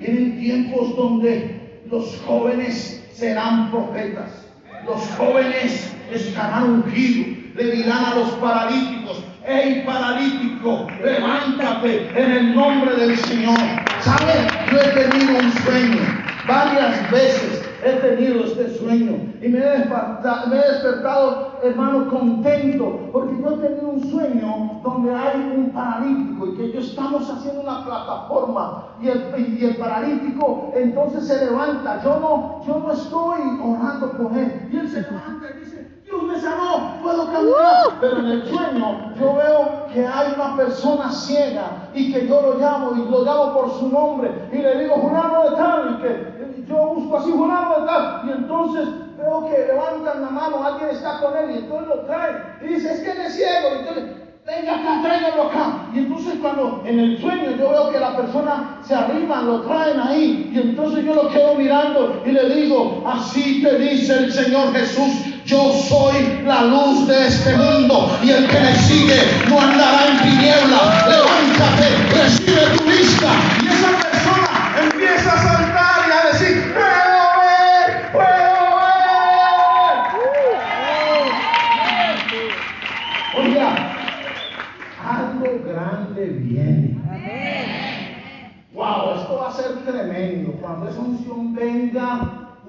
Vienen 0.00 0.38
tiempos 0.38 0.96
donde 0.96 1.82
los 1.90 2.20
jóvenes 2.26 3.08
serán 3.12 3.70
profetas. 3.70 4.46
Los 4.84 5.00
jóvenes 5.16 5.92
estarán 6.12 6.70
ungidos. 6.70 7.38
Le 7.54 7.72
dirán 7.72 8.04
a 8.04 8.14
los 8.14 8.30
paralíticos, 8.34 9.24
hey 9.44 9.82
paralítico, 9.84 10.86
levántate 11.02 12.08
en 12.10 12.30
el 12.30 12.54
nombre 12.54 12.94
del 12.94 13.16
Señor. 13.16 13.58
¿Sabe? 14.00 14.46
Yo 14.70 14.78
he 14.78 15.08
tenido 15.08 15.38
un 15.38 15.52
sueño. 15.64 16.02
Varias 16.46 17.10
veces 17.10 17.57
he 17.84 17.92
tenido 17.94 18.44
este 18.44 18.78
sueño. 18.78 19.32
Y 19.40 19.48
me 19.48 19.58
he 19.58 19.78
despertado, 19.78 20.46
me 20.48 20.56
he 20.56 20.72
despertado 20.72 21.58
hermano, 21.62 22.08
contento. 22.08 23.08
Porque 23.12 23.40
yo 23.40 23.50
he 23.50 23.68
tenido 23.68 23.88
un 23.88 24.10
sueño 24.10 24.80
donde 24.82 25.14
hay 25.14 25.52
un 25.56 25.70
paralítico 25.70 26.46
y 26.46 26.56
que 26.56 26.72
yo 26.72 26.80
estamos 26.80 27.30
haciendo 27.30 27.62
una 27.62 27.84
plataforma. 27.84 28.88
Y 29.00 29.08
el, 29.08 29.58
y 29.60 29.64
el 29.64 29.76
paralítico 29.76 30.72
entonces 30.74 31.26
se 31.26 31.44
levanta. 31.46 32.02
Yo 32.02 32.18
no, 32.20 32.64
yo 32.66 32.78
no 32.80 32.92
estoy 32.92 33.40
orando 33.62 34.12
por 34.12 34.36
él. 34.36 34.68
Y 34.72 34.76
él 34.76 34.88
se 34.88 35.02
levanta 35.02 35.46
y 35.54 35.60
dice, 35.60 35.88
Dios 36.04 36.22
me 36.22 36.40
sanó, 36.40 37.00
puedo 37.02 37.26
caminar. 37.26 37.98
Pero 38.00 38.18
en 38.18 38.26
el 38.26 38.48
sueño 38.48 39.14
yo 39.18 39.34
veo 39.34 39.86
que 39.92 40.06
hay 40.06 40.32
una 40.34 40.56
persona 40.56 41.10
ciega 41.10 41.90
y 41.94 42.12
que 42.12 42.26
yo 42.26 42.40
lo 42.40 42.58
llamo 42.58 42.92
y 42.94 43.10
lo 43.10 43.24
llamo 43.24 43.52
por 43.52 43.70
su 43.72 43.88
nombre 43.88 44.30
y 44.52 44.56
le 44.56 44.82
digo, 44.82 44.96
fulano 45.00 45.50
de 45.50 45.56
tal, 45.56 45.98
y 45.98 46.02
que 46.02 46.37
yo 46.68 46.94
busco 46.94 47.18
así, 47.18 47.30
fulano 47.32 47.84
tal. 47.86 48.22
Y 48.26 48.30
entonces 48.32 48.88
veo 49.16 49.48
que 49.48 49.72
levantan 49.72 50.22
la 50.22 50.30
mano, 50.30 50.64
alguien 50.64 50.90
está 50.90 51.20
con 51.20 51.36
él 51.36 51.50
y 51.50 51.58
entonces 51.58 51.88
lo 51.88 52.00
trae 52.02 52.32
y 52.62 52.74
dice, 52.74 52.92
es 52.92 53.00
que 53.00 53.10
es 53.10 53.34
ciego. 53.34 53.68
Entonces, 53.80 54.04
venga 54.46 54.76
acá, 54.76 55.02
tráiganlo 55.02 55.42
acá. 55.44 55.88
Y 55.94 55.98
entonces 55.98 56.34
cuando 56.40 56.82
en 56.86 56.98
el 56.98 57.20
sueño 57.20 57.50
yo 57.58 57.70
veo 57.70 57.90
que 57.90 58.00
la 58.00 58.16
persona 58.16 58.78
se 58.82 58.94
arrima, 58.94 59.42
lo 59.42 59.60
traen 59.62 60.00
ahí. 60.00 60.50
Y 60.52 60.58
entonces 60.58 61.04
yo 61.04 61.14
lo 61.14 61.28
quedo 61.28 61.54
mirando 61.54 62.22
y 62.24 62.30
le 62.30 62.48
digo, 62.54 63.04
así 63.06 63.62
te 63.62 63.78
dice 63.78 64.14
el 64.14 64.32
Señor 64.32 64.72
Jesús, 64.72 65.24
yo 65.44 65.72
soy 65.72 66.42
la 66.46 66.62
luz 66.64 67.06
de 67.06 67.26
este 67.26 67.56
mundo 67.56 68.10
y 68.22 68.30
el 68.30 68.46
que 68.48 68.60
me 68.60 68.74
sigue 68.74 69.20
no 69.48 69.60
andará 69.60 70.06
en 70.08 70.18
tinieblas. 70.18 71.08
Levántate, 71.08 71.88
recibe 72.14 72.76
tu 72.76 72.84
vista. 72.84 73.28
Y 73.62 73.66
esa 73.66 73.88
persona 73.98 74.74
empieza 74.82 75.32
a 75.32 75.36
saltar 75.36 75.57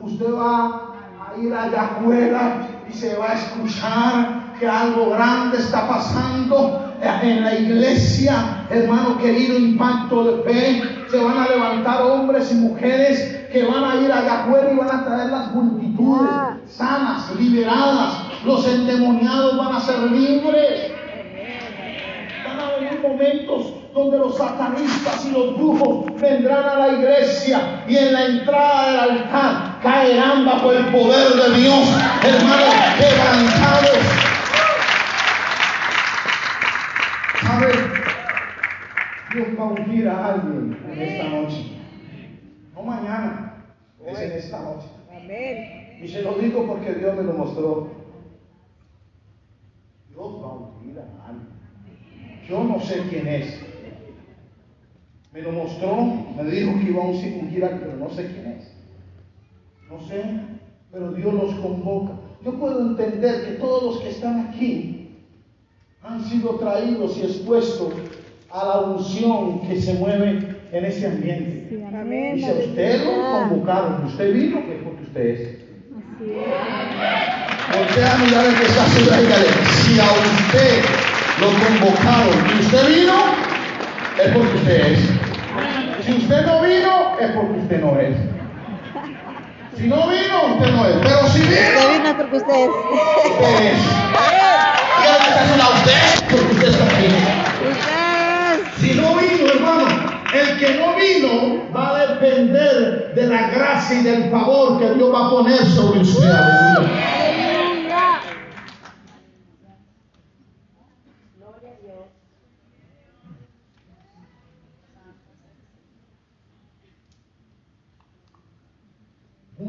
usted 0.01 0.33
va 0.33 0.93
a 1.19 1.37
ir 1.37 1.53
allá 1.53 1.81
afuera 1.81 2.67
y 2.89 2.93
se 2.93 3.15
va 3.15 3.31
a 3.31 3.33
escuchar 3.33 4.55
que 4.59 4.67
algo 4.67 5.11
grande 5.11 5.57
está 5.57 5.87
pasando 5.87 6.85
en 7.01 7.43
la 7.43 7.55
iglesia, 7.55 8.65
hermano 8.69 9.17
querido, 9.17 9.57
impacto 9.57 10.23
de 10.23 10.43
fe. 10.43 10.83
Se 11.09 11.17
van 11.17 11.37
a 11.37 11.47
levantar 11.47 12.01
hombres 12.01 12.51
y 12.51 12.55
mujeres 12.55 13.47
que 13.51 13.65
van 13.65 13.83
a 13.83 13.95
ir 13.95 14.11
allá 14.11 14.41
afuera 14.41 14.71
y 14.71 14.75
van 14.75 14.91
a 14.91 15.05
traer 15.05 15.29
las 15.29 15.53
multitudes 15.53 16.29
sanas, 16.67 17.33
liberadas. 17.39 18.17
Los 18.45 18.67
endemoniados 18.67 19.57
van 19.57 19.75
a 19.75 19.79
ser 19.79 19.99
libres. 20.11 20.91
Van 22.45 22.59
a 22.59 22.79
venir 22.79 22.99
momentos 23.01 23.78
donde 23.99 24.17
los 24.17 24.37
satanistas 24.37 25.25
y 25.25 25.31
los 25.31 25.57
brujos 25.57 26.05
vendrán 26.21 26.63
a 26.63 26.75
la 26.75 26.93
iglesia 26.93 27.83
y 27.85 27.97
en 27.97 28.13
la 28.13 28.25
entrada 28.27 28.91
del 28.91 29.11
altar 29.11 29.79
caerán 29.81 30.45
bajo 30.45 30.71
el 30.71 30.85
poder 30.85 31.33
de 31.33 31.59
Dios, 31.59 31.89
hermanos, 32.23 32.75
quebrantados. 32.97 33.99
¿Sabe? 37.41 37.71
Dios 39.33 39.47
va 39.59 39.63
a 39.63 39.67
ungir 39.67 40.07
a 40.07 40.25
alguien 40.33 40.79
en 40.91 41.01
esta 41.01 41.29
noche. 41.29 41.65
No 42.73 42.83
mañana, 42.83 43.53
es 44.05 44.17
en 44.17 44.31
esta 44.31 44.61
noche. 44.61 44.87
Amén. 45.13 45.99
Y 46.01 46.07
se 46.07 46.21
lo 46.21 46.35
digo 46.35 46.65
porque 46.65 46.93
Dios 46.93 47.17
me 47.17 47.23
lo 47.23 47.33
mostró. 47.33 47.89
Dios 50.09 50.41
va 50.41 50.47
a 50.47 50.53
ungir 50.53 50.99
a 50.99 51.27
alguien. 51.27 51.49
Yo 52.47 52.63
no 52.63 52.79
sé 52.79 53.03
quién 53.09 53.27
es. 53.27 53.68
Me 55.31 55.41
lo 55.41 55.51
mostró, 55.51 55.95
me 56.35 56.43
dijo 56.49 56.79
que 56.79 56.89
iba 56.89 57.03
a 57.03 57.05
a 57.05 57.09
alguien, 57.11 57.79
pero 57.79 57.97
no 57.97 58.09
sé 58.09 58.25
quién 58.27 58.47
es. 58.47 58.71
No 59.89 60.01
sé, 60.07 60.23
pero 60.91 61.11
Dios 61.11 61.33
los 61.33 61.55
convoca. 61.55 62.13
Yo 62.43 62.53
puedo 62.53 62.81
entender 62.81 63.45
que 63.45 63.51
todos 63.53 63.83
los 63.83 64.01
que 64.01 64.09
están 64.09 64.47
aquí 64.47 65.09
han 66.01 66.23
sido 66.25 66.55
traídos 66.55 67.17
y 67.17 67.21
expuestos 67.23 67.93
a 68.51 68.65
la 68.65 68.79
unción 68.81 69.61
que 69.67 69.79
se 69.79 69.93
mueve 69.95 70.57
en 70.71 70.85
ese 70.85 71.07
ambiente. 71.07 71.67
Sí, 71.69 71.75
Amén. 71.75 71.95
amén. 71.95 72.37
Y 72.37 72.39
si 72.39 72.45
a 72.45 72.53
usted 72.53 73.05
lo 73.05 73.31
convocaron, 73.31 74.03
y 74.03 74.07
usted 74.07 74.33
vino, 74.33 74.65
que 74.65 74.75
es 74.77 74.83
porque 74.83 75.03
usted 75.03 75.25
es. 75.25 75.39
Así 75.39 76.31
es. 76.31 77.77
Voltea 77.77 78.15
a 78.15 78.17
mirar 78.17 78.45
el 78.45 78.55
que 78.55 78.65
está 78.65 78.85
y 78.87 79.65
si 79.83 79.99
a 79.99 80.05
usted 80.05 80.83
lo 81.39 81.47
convocaron 81.47 82.35
y 82.47 82.59
usted 82.61 82.87
vino, 82.87 83.48
es 84.23 84.31
porque 84.33 84.55
usted 84.57 84.91
es. 84.91 84.99
Si 86.05 86.13
usted 86.13 86.45
no 86.45 86.61
vino, 86.61 87.17
es 87.19 87.31
porque 87.31 87.59
usted 87.59 87.81
no 87.81 87.99
es. 87.99 88.15
Si 89.77 89.87
no 89.87 90.07
vino, 90.07 90.55
usted 90.55 90.71
no 90.73 90.85
es. 90.85 90.95
Pero 91.01 91.27
si 91.29 91.39
vino, 91.39 91.89
vino 91.93 92.17
porque 92.17 92.37
usted 92.37 92.55
es. 92.55 92.69
usted 93.25 93.65
es. 93.71 93.79
A 95.61 95.69
usted 95.69 95.93
porque 96.29 96.53
usted 96.53 96.67
está 96.67 96.85
aquí. 96.85 97.07
Usted. 97.71 97.99
Si 98.79 98.93
no 98.99 99.15
vino, 99.15 99.51
hermano, 99.51 99.87
el 100.33 100.59
que 100.59 100.75
no 100.75 100.95
vino 100.95 101.63
va 101.75 101.95
a 101.95 102.07
depender 102.07 103.13
de 103.15 103.27
la 103.27 103.49
gracia 103.49 103.99
y 103.99 104.03
del 104.03 104.29
favor 104.29 104.79
que 104.79 104.93
Dios 104.93 105.13
va 105.13 105.27
a 105.27 105.29
poner 105.29 105.65
sobre 105.65 105.99
usted. 106.01 107.28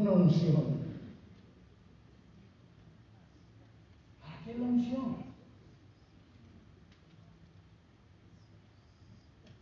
una 0.01 0.11
unción. 0.11 0.81
¿Para 4.19 4.43
qué 4.43 4.57
la 4.57 4.65
unción? 4.65 5.15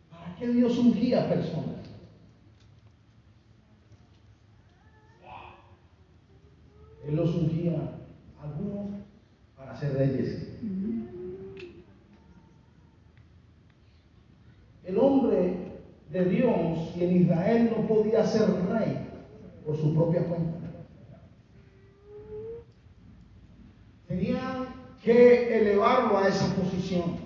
¿Para 0.09 0.35
qué 0.37 0.47
Dios 0.47 0.77
ungía 0.77 1.25
a 1.25 1.29
personas? 1.29 1.79
Él 7.05 7.15
los 7.15 7.35
ungía 7.35 7.99
a 8.39 8.43
algunos 8.43 9.01
para 9.57 9.75
ser 9.75 9.93
reyes. 9.93 10.47
El 14.85 14.97
hombre 14.97 15.81
de 16.11 16.25
Dios 16.25 16.95
y 16.95 17.03
en 17.03 17.21
Israel 17.23 17.73
no 17.75 17.87
podía 17.87 18.25
ser 18.25 18.49
rey 18.69 19.08
por 19.65 19.77
su 19.77 19.93
propia 19.93 20.23
cuenta. 20.23 20.57
Tenían 24.07 24.67
que 25.03 25.59
elevarlo 25.59 26.17
a 26.17 26.27
esa 26.27 26.55
posición. 26.55 27.17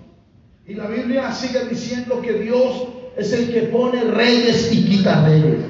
Y 0.66 0.74
la 0.74 0.86
Biblia 0.86 1.32
sigue 1.32 1.64
diciendo 1.68 2.20
que 2.20 2.34
Dios 2.34 2.88
es 3.16 3.32
el 3.32 3.52
que 3.52 3.62
pone 3.68 4.02
reyes 4.04 4.72
y 4.72 4.84
quita 4.84 5.26
reyes. 5.26 5.64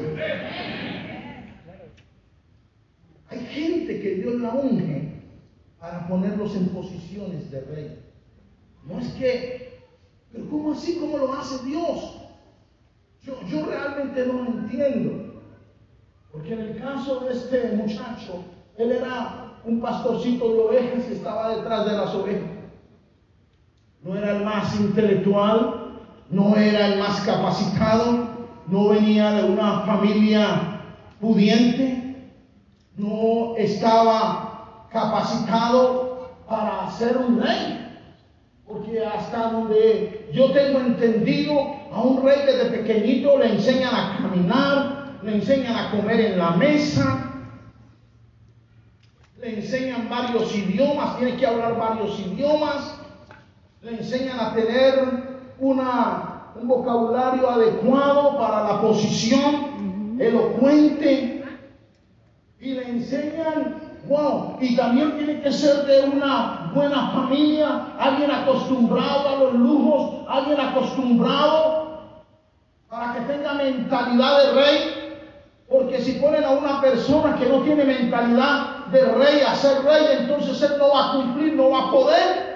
Hay 3.28 3.38
gente 3.46 4.00
que 4.00 4.14
Dios 4.16 4.40
la 4.40 4.50
unge 4.54 5.12
para 5.78 6.06
ponerlos 6.08 6.54
en 6.56 6.68
posiciones 6.68 7.50
de 7.50 7.60
rey. 7.60 7.98
No 8.86 9.00
es 9.00 9.08
que, 9.14 9.78
pero 10.32 10.48
¿cómo 10.50 10.72
así? 10.72 10.96
¿Cómo 11.00 11.18
lo 11.18 11.32
hace 11.32 11.64
Dios? 11.64 12.20
Yo, 13.22 13.40
yo 13.48 13.66
realmente 13.66 14.26
no 14.26 14.42
lo 14.42 14.50
entiendo. 14.50 15.23
Porque 16.34 16.52
en 16.52 16.60
el 16.60 16.80
caso 16.80 17.20
de 17.20 17.32
este 17.32 17.76
muchacho, 17.76 18.44
él 18.76 18.90
era 18.90 19.52
un 19.64 19.80
pastorcito 19.80 20.52
de 20.52 20.58
ovejas 20.58 21.04
y 21.08 21.12
estaba 21.12 21.56
detrás 21.56 21.86
de 21.86 21.92
las 21.92 22.12
ovejas. 22.12 22.50
No 24.02 24.16
era 24.16 24.36
el 24.36 24.44
más 24.44 24.78
intelectual, 24.80 26.00
no 26.30 26.56
era 26.56 26.88
el 26.88 26.98
más 26.98 27.20
capacitado, 27.20 28.26
no 28.66 28.88
venía 28.88 29.30
de 29.30 29.44
una 29.48 29.82
familia 29.82 30.80
pudiente, 31.20 32.32
no 32.96 33.54
estaba 33.56 34.88
capacitado 34.90 36.30
para 36.48 36.90
ser 36.90 37.16
un 37.16 37.40
rey. 37.40 37.80
Porque 38.66 39.06
hasta 39.06 39.52
donde 39.52 40.30
yo 40.32 40.50
tengo 40.50 40.80
entendido, 40.80 41.76
a 41.92 42.02
un 42.02 42.24
rey 42.24 42.40
desde 42.44 42.76
pequeñito 42.76 43.38
le 43.38 43.52
enseñan 43.52 43.94
a 43.94 44.18
caminar, 44.18 44.93
le 45.24 45.36
enseñan 45.36 45.74
a 45.74 45.90
comer 45.90 46.20
en 46.20 46.38
la 46.38 46.50
mesa, 46.50 47.30
le 49.40 49.56
enseñan 49.56 50.08
varios 50.10 50.54
idiomas, 50.54 51.16
tiene 51.18 51.36
que 51.36 51.46
hablar 51.46 51.78
varios 51.78 52.18
idiomas, 52.20 52.94
le 53.80 53.92
enseñan 53.92 54.38
a 54.38 54.54
tener 54.54 55.54
una, 55.58 56.52
un 56.60 56.68
vocabulario 56.68 57.48
adecuado 57.48 58.36
para 58.36 58.64
la 58.64 58.80
posición, 58.82 60.18
elocuente, 60.20 61.42
y 62.60 62.74
le 62.74 62.88
enseñan, 62.88 63.76
wow, 64.06 64.58
y 64.60 64.76
también 64.76 65.16
tiene 65.16 65.40
que 65.40 65.52
ser 65.52 65.86
de 65.86 66.00
una 66.02 66.70
buena 66.74 67.10
familia, 67.12 67.94
alguien 67.98 68.30
acostumbrado 68.30 69.28
a 69.28 69.36
los 69.36 69.54
lujos, 69.54 70.26
alguien 70.28 70.60
acostumbrado 70.60 71.84
para 72.90 73.14
que 73.14 73.20
tenga 73.20 73.54
mentalidad 73.54 74.38
de 74.38 74.52
rey, 74.52 75.03
porque 75.68 76.00
si 76.00 76.12
ponen 76.12 76.44
a 76.44 76.50
una 76.50 76.80
persona 76.80 77.36
que 77.36 77.46
no 77.46 77.62
tiene 77.62 77.84
mentalidad 77.84 78.86
de 78.92 79.04
rey 79.04 79.40
a 79.40 79.54
ser 79.54 79.82
rey, 79.82 80.18
entonces 80.20 80.60
él 80.62 80.76
no 80.78 80.90
va 80.90 81.08
a 81.08 81.12
cumplir, 81.12 81.54
no 81.54 81.70
va 81.70 81.84
a 81.84 81.90
poder, 81.90 82.54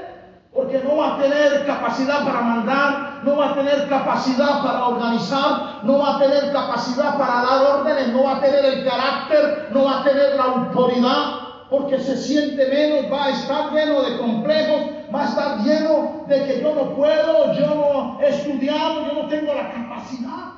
porque 0.53 0.79
no 0.81 0.97
va 0.97 1.15
a 1.15 1.19
tener 1.19 1.67
capacidad 1.67 2.25
para 2.25 2.41
mandar, 2.43 3.21
no 3.25 3.37
va 3.37 3.51
a 3.51 3.55
tener 3.55 3.89
capacidad 3.89 4.63
para 4.63 4.89
organizar, 4.89 5.81
no 5.85 5.99
va 5.99 6.17
a 6.17 6.19
tener 6.19 6.53
capacidad 6.53 7.17
para 7.17 7.43
dar 7.43 7.79
órdenes, 7.79 8.09
no 8.09 8.25
va 8.25 8.37
a 8.37 8.41
tener 8.41 8.65
el 8.65 8.85
carácter, 8.85 9.69
no 9.73 9.85
va 9.85 10.01
a 10.01 10.05
tener 10.05 10.37
la 10.37 10.45
autoridad, 10.45 11.49
porque 11.71 11.99
se 11.99 12.17
siente 12.17 12.67
menos, 12.67 13.13
va 13.13 13.27
a 13.27 13.31
estar 13.31 13.73
lleno 13.73 14.03
de 14.03 14.19
complejos, 14.19 14.81
va 15.15 15.23
a 15.23 15.29
estar 15.29 15.59
lleno 15.61 16.25
de 16.27 16.45
que 16.45 16.61
yo 16.61 16.75
no 16.75 16.95
puedo, 16.95 17.53
yo 17.55 17.67
no 17.75 18.21
he 18.21 18.29
estudiado, 18.29 19.07
yo 19.07 19.23
no 19.23 19.29
tengo 19.29 19.55
la 19.55 19.73
capacidad. 19.73 20.58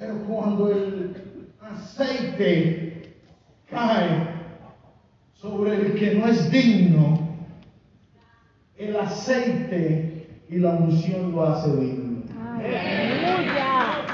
Pero 0.00 0.14
cuando 0.20 0.70
el 0.70 1.14
aceite 1.60 3.14
cae 3.68 4.30
sobre 5.34 5.74
el 5.74 5.94
que 5.94 6.14
no 6.14 6.26
es 6.26 6.50
digno, 6.50 7.36
el 8.78 8.98
aceite 8.98 10.26
y 10.48 10.56
la 10.56 10.70
unción 10.70 11.32
lo 11.32 11.44
hace 11.44 11.76
digno. 11.76 12.22
Aleluya. 12.56 14.04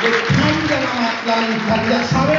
Le 0.00 0.10
cambia 0.28 0.80
la, 0.80 1.40
la 1.40 1.48
mentalidad. 1.48 2.04
¿Sabe? 2.04 2.38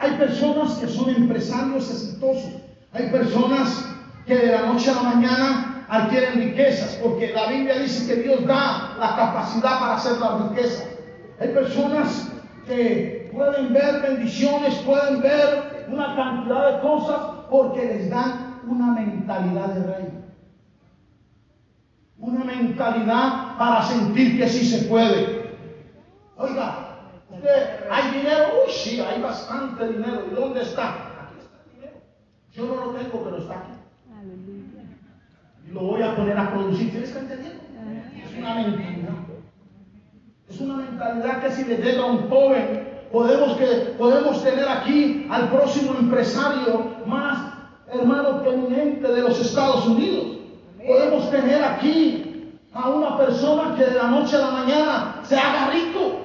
Hay 0.00 0.18
personas 0.18 0.72
que 0.78 0.88
son 0.88 1.10
empresarios 1.10 1.88
exitosos. 1.92 2.54
Hay 2.92 3.08
personas 3.10 3.88
que 4.26 4.36
de 4.36 4.46
la 4.50 4.66
noche 4.66 4.90
a 4.90 4.94
la 4.94 5.02
mañana 5.02 5.65
adquieren 5.88 6.40
riquezas, 6.40 6.98
porque 7.02 7.32
la 7.32 7.46
Biblia 7.46 7.78
dice 7.78 8.06
que 8.06 8.22
Dios 8.22 8.46
da 8.46 8.96
la 8.98 9.16
capacidad 9.16 9.78
para 9.78 9.94
hacer 9.94 10.18
la 10.18 10.38
riqueza. 10.38 10.84
Hay 11.38 11.48
personas 11.48 12.32
que 12.66 13.30
pueden 13.32 13.72
ver 13.72 14.02
bendiciones, 14.02 14.74
pueden 14.76 15.20
ver 15.20 15.86
una 15.88 16.16
cantidad 16.16 16.74
de 16.74 16.80
cosas 16.80 17.20
porque 17.50 17.84
les 17.84 18.10
dan 18.10 18.60
una 18.66 18.92
mentalidad 18.92 19.68
de 19.68 19.92
rey. 19.92 20.08
Una 22.18 22.44
mentalidad 22.44 23.56
para 23.58 23.82
sentir 23.82 24.38
que 24.38 24.48
sí 24.48 24.64
se 24.64 24.86
puede. 24.86 25.54
Oiga, 26.36 26.98
usted, 27.30 27.88
¿hay 27.90 28.18
dinero? 28.18 28.46
Uy, 28.66 28.72
sí, 28.72 29.00
hay 29.00 29.20
bastante 29.20 29.86
dinero. 29.88 30.24
¿Y 30.30 30.34
dónde 30.34 30.62
está? 30.62 30.88
Aquí 30.88 31.38
está 31.38 31.58
el 31.64 31.74
dinero. 31.74 32.00
Yo 32.52 32.66
no 32.66 32.86
lo 32.86 32.98
tengo, 32.98 33.22
pero 33.22 33.38
está 33.38 33.54
aquí. 33.54 33.72
Aleluya. 34.18 34.65
Lo 35.72 35.80
voy 35.80 36.02
a 36.02 36.14
poner 36.14 36.38
a 36.38 36.50
producir. 36.50 36.90
¿Tienes 36.90 37.10
que 37.10 37.18
entendiendo? 37.18 37.62
Es 38.24 38.38
una 38.38 38.54
mentalidad. 38.54 39.08
Es 40.48 40.60
una 40.60 40.76
mentalidad 40.76 41.42
que 41.42 41.50
si 41.50 41.64
le 41.64 41.76
llega 41.78 42.02
a 42.02 42.06
un 42.06 42.28
joven, 42.28 42.88
podemos, 43.12 43.56
que, 43.56 43.66
podemos 43.98 44.42
tener 44.44 44.68
aquí 44.68 45.26
al 45.30 45.50
próximo 45.50 45.94
empresario 45.98 46.96
más 47.06 47.52
hermano 47.92 48.42
prominente 48.42 49.06
de 49.08 49.22
los 49.22 49.40
Estados 49.40 49.86
Unidos. 49.86 50.38
Podemos 50.86 51.30
tener 51.30 51.64
aquí 51.64 52.52
a 52.72 52.88
una 52.90 53.16
persona 53.16 53.74
que 53.76 53.86
de 53.86 53.94
la 53.94 54.08
noche 54.08 54.36
a 54.36 54.40
la 54.40 54.50
mañana 54.50 55.20
se 55.24 55.36
haga 55.36 55.70
rico. 55.70 56.20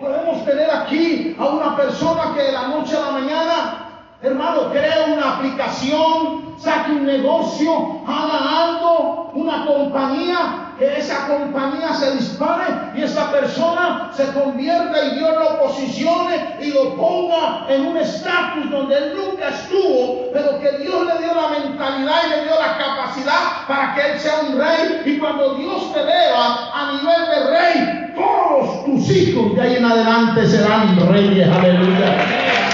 Podemos 0.00 0.44
tener 0.44 0.70
aquí 0.70 1.34
a 1.38 1.46
una 1.46 1.76
persona 1.76 2.34
que 2.34 2.42
de 2.42 2.52
la 2.52 2.68
noche 2.68 2.96
a 2.96 3.00
la 3.00 3.10
mañana, 3.12 3.88
hermano, 4.22 4.70
crea 4.70 5.14
una 5.14 5.36
aplicación, 5.36 6.45
saque 6.58 6.92
un 6.92 7.06
negocio, 7.06 8.00
haga 8.06 8.64
algo, 8.64 9.30
una 9.34 9.64
compañía, 9.66 10.66
que 10.78 10.98
esa 10.98 11.26
compañía 11.26 11.94
se 11.94 12.12
dispare 12.12 12.64
y 12.94 13.02
esa 13.02 13.30
persona 13.30 14.10
se 14.14 14.30
convierta 14.32 15.06
y 15.06 15.16
Dios 15.16 15.30
lo 15.34 15.58
posicione 15.62 16.56
y 16.60 16.70
lo 16.72 16.94
ponga 16.96 17.66
en 17.68 17.86
un 17.86 17.96
estatus 17.96 18.70
donde 18.70 18.96
él 18.96 19.14
nunca 19.16 19.48
estuvo, 19.48 20.30
pero 20.32 20.58
que 20.60 20.72
Dios 20.78 21.06
le 21.06 21.24
dio 21.24 21.34
la 21.34 21.48
mentalidad 21.48 22.16
y 22.26 22.30
le 22.30 22.42
dio 22.44 22.54
la 22.60 22.76
capacidad 22.76 23.66
para 23.66 23.94
que 23.94 24.12
él 24.12 24.20
sea 24.20 24.40
un 24.48 24.58
rey. 24.58 25.02
Y 25.06 25.18
cuando 25.18 25.54
Dios 25.54 25.92
te 25.94 26.00
eleva 26.00 26.70
a 26.74 26.92
nivel 26.92 27.26
de 27.30 27.50
rey, 27.50 28.14
todos 28.14 28.84
tus 28.84 29.10
hijos 29.10 29.54
de 29.54 29.62
ahí 29.62 29.76
en 29.76 29.84
adelante 29.84 30.46
serán 30.46 31.08
reyes. 31.08 31.48
Aleluya. 31.48 32.65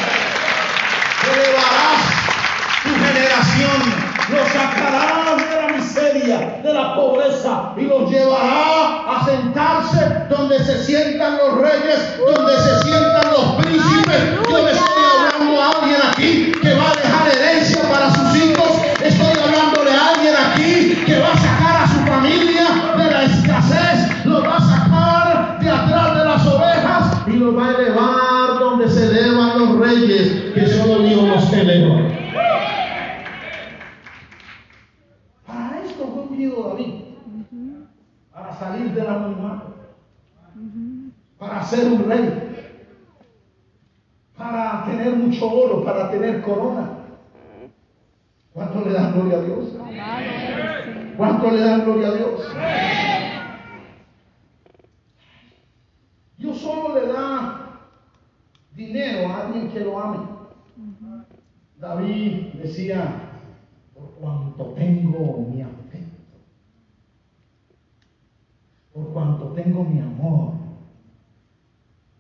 De 6.63 6.73
la 6.73 6.95
pobreza 6.95 7.73
y 7.77 7.83
los 7.83 8.11
llevará 8.11 9.05
a 9.09 9.25
sentarse 9.25 10.27
donde 10.29 10.59
se 10.65 10.85
sientan 10.85 11.39
los 11.39 11.59
reyes, 11.59 12.19
donde 12.19 12.57
se 12.57 12.83
sientan 12.83 13.33
los 13.33 13.65
príncipes. 13.65 14.39
Yo 14.49 14.65
le 14.65 14.92
para 41.53 41.67
ser 41.67 41.87
un 41.87 42.09
rey, 42.09 42.79
para 44.39 44.87
tener 44.87 45.15
mucho 45.17 45.53
oro, 45.53 45.85
para 45.85 46.11
tener 46.11 46.41
corona. 46.41 46.89
¿Cuánto 48.55 48.81
le 48.81 48.93
dan 48.93 49.13
gloria 49.13 49.37
a 49.37 49.43
Dios? 49.43 49.77
¿Cuánto 51.15 51.51
le 51.51 51.61
dan 51.61 51.85
gloria 51.85 52.09
a 52.09 52.15
Dios? 52.15 52.41
Dios 56.39 56.59
solo 56.59 56.95
le 56.95 57.13
da 57.13 57.81
dinero 58.75 59.29
a 59.29 59.47
alguien 59.47 59.69
que 59.69 59.81
lo 59.81 60.01
ame. 60.01 60.19
David 61.77 62.55
decía, 62.63 63.31
por 63.93 64.11
cuanto 64.13 64.65
tengo 64.69 65.49
mi 65.53 65.61
afecto, 65.61 66.39
por 68.95 69.13
cuanto 69.13 69.49
tengo 69.49 69.85
mi 69.85 70.01
amor, 70.01 70.63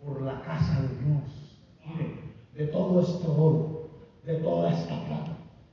por 0.04 0.22
la 0.22 0.40
casa 0.42 0.80
de 0.82 0.88
Dios, 0.88 1.60
mire, 1.86 2.14
de 2.54 2.66
todo 2.92 3.00
este 3.00 3.26
oro, 3.26 3.88
de 4.26 4.34
toda 4.34 4.70
esta 4.70 4.94
plata, 5.06 5.32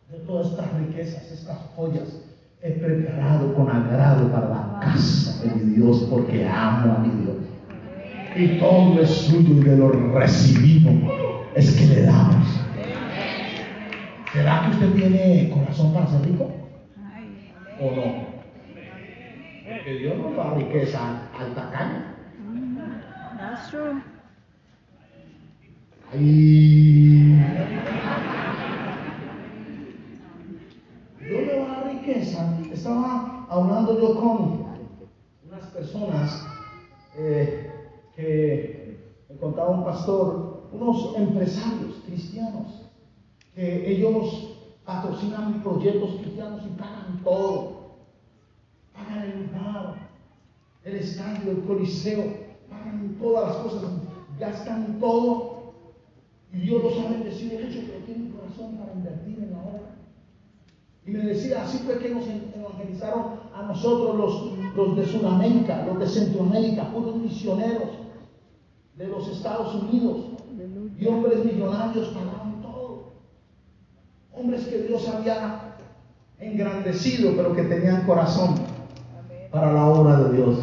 de 0.09 0.19
todas 0.19 0.51
estas 0.51 0.73
riquezas, 0.73 1.31
estas 1.31 1.57
joyas, 1.75 2.21
he 2.61 2.71
preparado 2.71 3.53
con 3.55 3.69
agrado 3.69 4.31
para 4.31 4.49
la 4.49 4.79
casa 4.81 5.43
de 5.43 5.55
mi 5.55 5.75
Dios, 5.75 6.07
porque 6.09 6.47
amo 6.47 6.93
a 6.93 6.99
mi 6.99 7.23
Dios. 7.23 7.37
Y 8.35 8.59
todo 8.59 9.01
es 9.01 9.09
suyo 9.09 9.53
y 9.53 9.59
de 9.59 9.77
lo 9.77 9.91
recibido 10.13 10.91
es 11.55 11.75
que 11.75 11.87
le 11.87 12.03
damos. 12.03 12.47
¿Será 14.31 14.61
que 14.65 14.71
usted 14.71 14.93
tiene 14.93 15.49
corazón 15.49 15.93
para 15.93 16.07
ser 16.07 16.21
rico? 16.21 16.51
¿O 17.81 17.91
no? 17.95 18.29
Porque 19.67 19.93
Dios 19.99 20.17
no 20.17 20.31
da 20.35 20.53
riqueza 20.53 20.99
al 21.37 21.53
tacaño. 21.53 22.19
That's 23.37 23.69
true. 23.69 24.01
Dios 26.11 26.21
le 31.19 31.59
va 31.59 31.65
a 31.65 31.81
dar 31.81 31.93
riqueza. 31.93 32.57
Estaba 32.71 33.45
hablando 33.47 33.99
yo 34.01 34.19
con 34.19 34.65
unas 35.47 35.67
personas 35.67 36.47
eh, 37.15 37.71
que 38.15 39.13
me 39.29 39.35
contaba 39.35 39.69
un 39.69 39.83
pastor, 39.83 40.69
unos 40.71 41.15
empresarios 41.15 42.01
cristianos, 42.07 42.89
que 43.53 43.91
ellos 43.91 44.55
patrocinan 44.85 45.61
proyectos 45.61 46.15
cristianos 46.21 46.63
y 46.65 46.69
pagan 46.69 47.21
todo. 47.23 47.89
Pagan 48.93 49.25
el 49.25 49.43
lugar, 49.43 50.09
el 50.85 50.95
estadio, 50.95 51.51
el 51.51 51.63
coliseo, 51.65 52.23
pagan 52.67 53.15
todas 53.21 53.49
las 53.49 53.57
cosas, 53.57 53.83
gastan 54.39 54.99
todo. 54.99 55.48
Y 56.51 56.57
Dios 56.61 56.83
lo 56.83 56.89
sabe 56.89 57.23
decir 57.23 57.53
mucho, 57.53 57.79
pero 57.85 58.05
tienen 58.05 58.31
corazón 58.31 58.77
para 58.77 58.93
invertir 58.93 59.37
en 59.39 59.51
la 59.51 59.59
obra. 59.59 59.95
Y 61.05 61.11
me 61.11 61.19
decía, 61.19 61.63
así 61.63 61.79
fue 61.79 61.99
que 61.99 62.09
nos 62.09 62.25
evangelizaron 62.27 63.39
a 63.53 63.63
nosotros 63.63 64.17
los, 64.17 64.75
los 64.75 64.95
de 64.95 65.05
Sudamérica, 65.05 65.85
los 65.85 65.99
de 65.99 66.07
Centroamérica, 66.07 66.91
puros 66.91 67.17
misioneros 67.17 67.89
de 68.95 69.07
los 69.07 69.27
Estados 69.27 69.75
Unidos. 69.75 70.25
Y 70.99 71.07
hombres 71.07 71.45
millonarios 71.45 72.09
pagaban 72.09 72.61
todo. 72.61 73.13
Hombres 74.33 74.65
que 74.67 74.83
Dios 74.83 75.07
había 75.07 75.75
engrandecido, 76.39 77.33
pero 77.35 77.55
que 77.55 77.63
tenían 77.63 78.05
corazón 78.05 78.55
para 79.51 79.73
la 79.73 79.87
obra 79.87 80.23
de 80.23 80.35
Dios. 80.35 80.57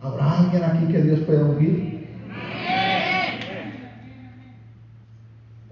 ¿Habrá 0.00 0.40
alguien 0.40 0.64
aquí 0.64 0.92
que 0.92 1.02
Dios 1.02 1.20
pueda 1.20 1.44
ungir? 1.44 1.91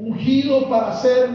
Ungido 0.00 0.66
para 0.70 0.96
ser, 0.96 1.28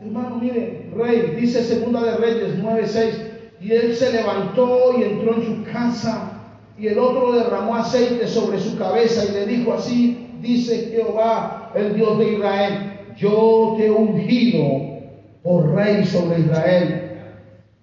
hermano, 0.00 0.36
mire, 0.36 0.88
rey, 0.94 1.34
dice 1.40 1.64
Segunda 1.64 2.04
de 2.04 2.16
Reyes 2.18 2.62
9:6, 2.62 3.30
y 3.60 3.72
él 3.72 3.96
se 3.96 4.12
levantó 4.12 4.96
y 4.96 5.02
entró 5.02 5.34
en 5.34 5.42
su 5.42 5.72
casa, 5.72 6.40
y 6.78 6.86
el 6.86 7.00
otro 7.00 7.32
derramó 7.32 7.74
aceite 7.74 8.28
sobre 8.28 8.60
su 8.60 8.78
cabeza 8.78 9.24
y 9.24 9.32
le 9.32 9.46
dijo 9.46 9.74
así, 9.74 10.28
dice 10.40 10.90
Jehová, 10.92 11.72
el 11.74 11.96
Dios 11.96 12.16
de 12.18 12.32
Israel, 12.32 12.90
yo 13.16 13.74
te 13.76 13.86
he 13.86 13.90
ungido 13.90 15.00
por 15.42 15.74
rey 15.74 16.04
sobre 16.04 16.40
Israel. 16.40 17.18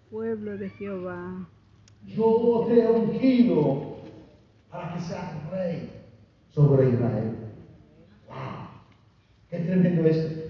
Pueblo 0.10 0.58
de 0.58 0.70
Jehová. 0.70 1.50
Yo 2.06 2.66
te 2.70 2.82
he 2.82 2.88
ungido 2.88 3.98
para 4.72 4.94
que 4.94 5.02
seas 5.02 5.34
rey 5.52 5.92
sobre 6.50 6.92
Israel. 6.92 7.47
¡Qué 9.50 9.60
tremendo 9.60 10.08
esto! 10.08 10.42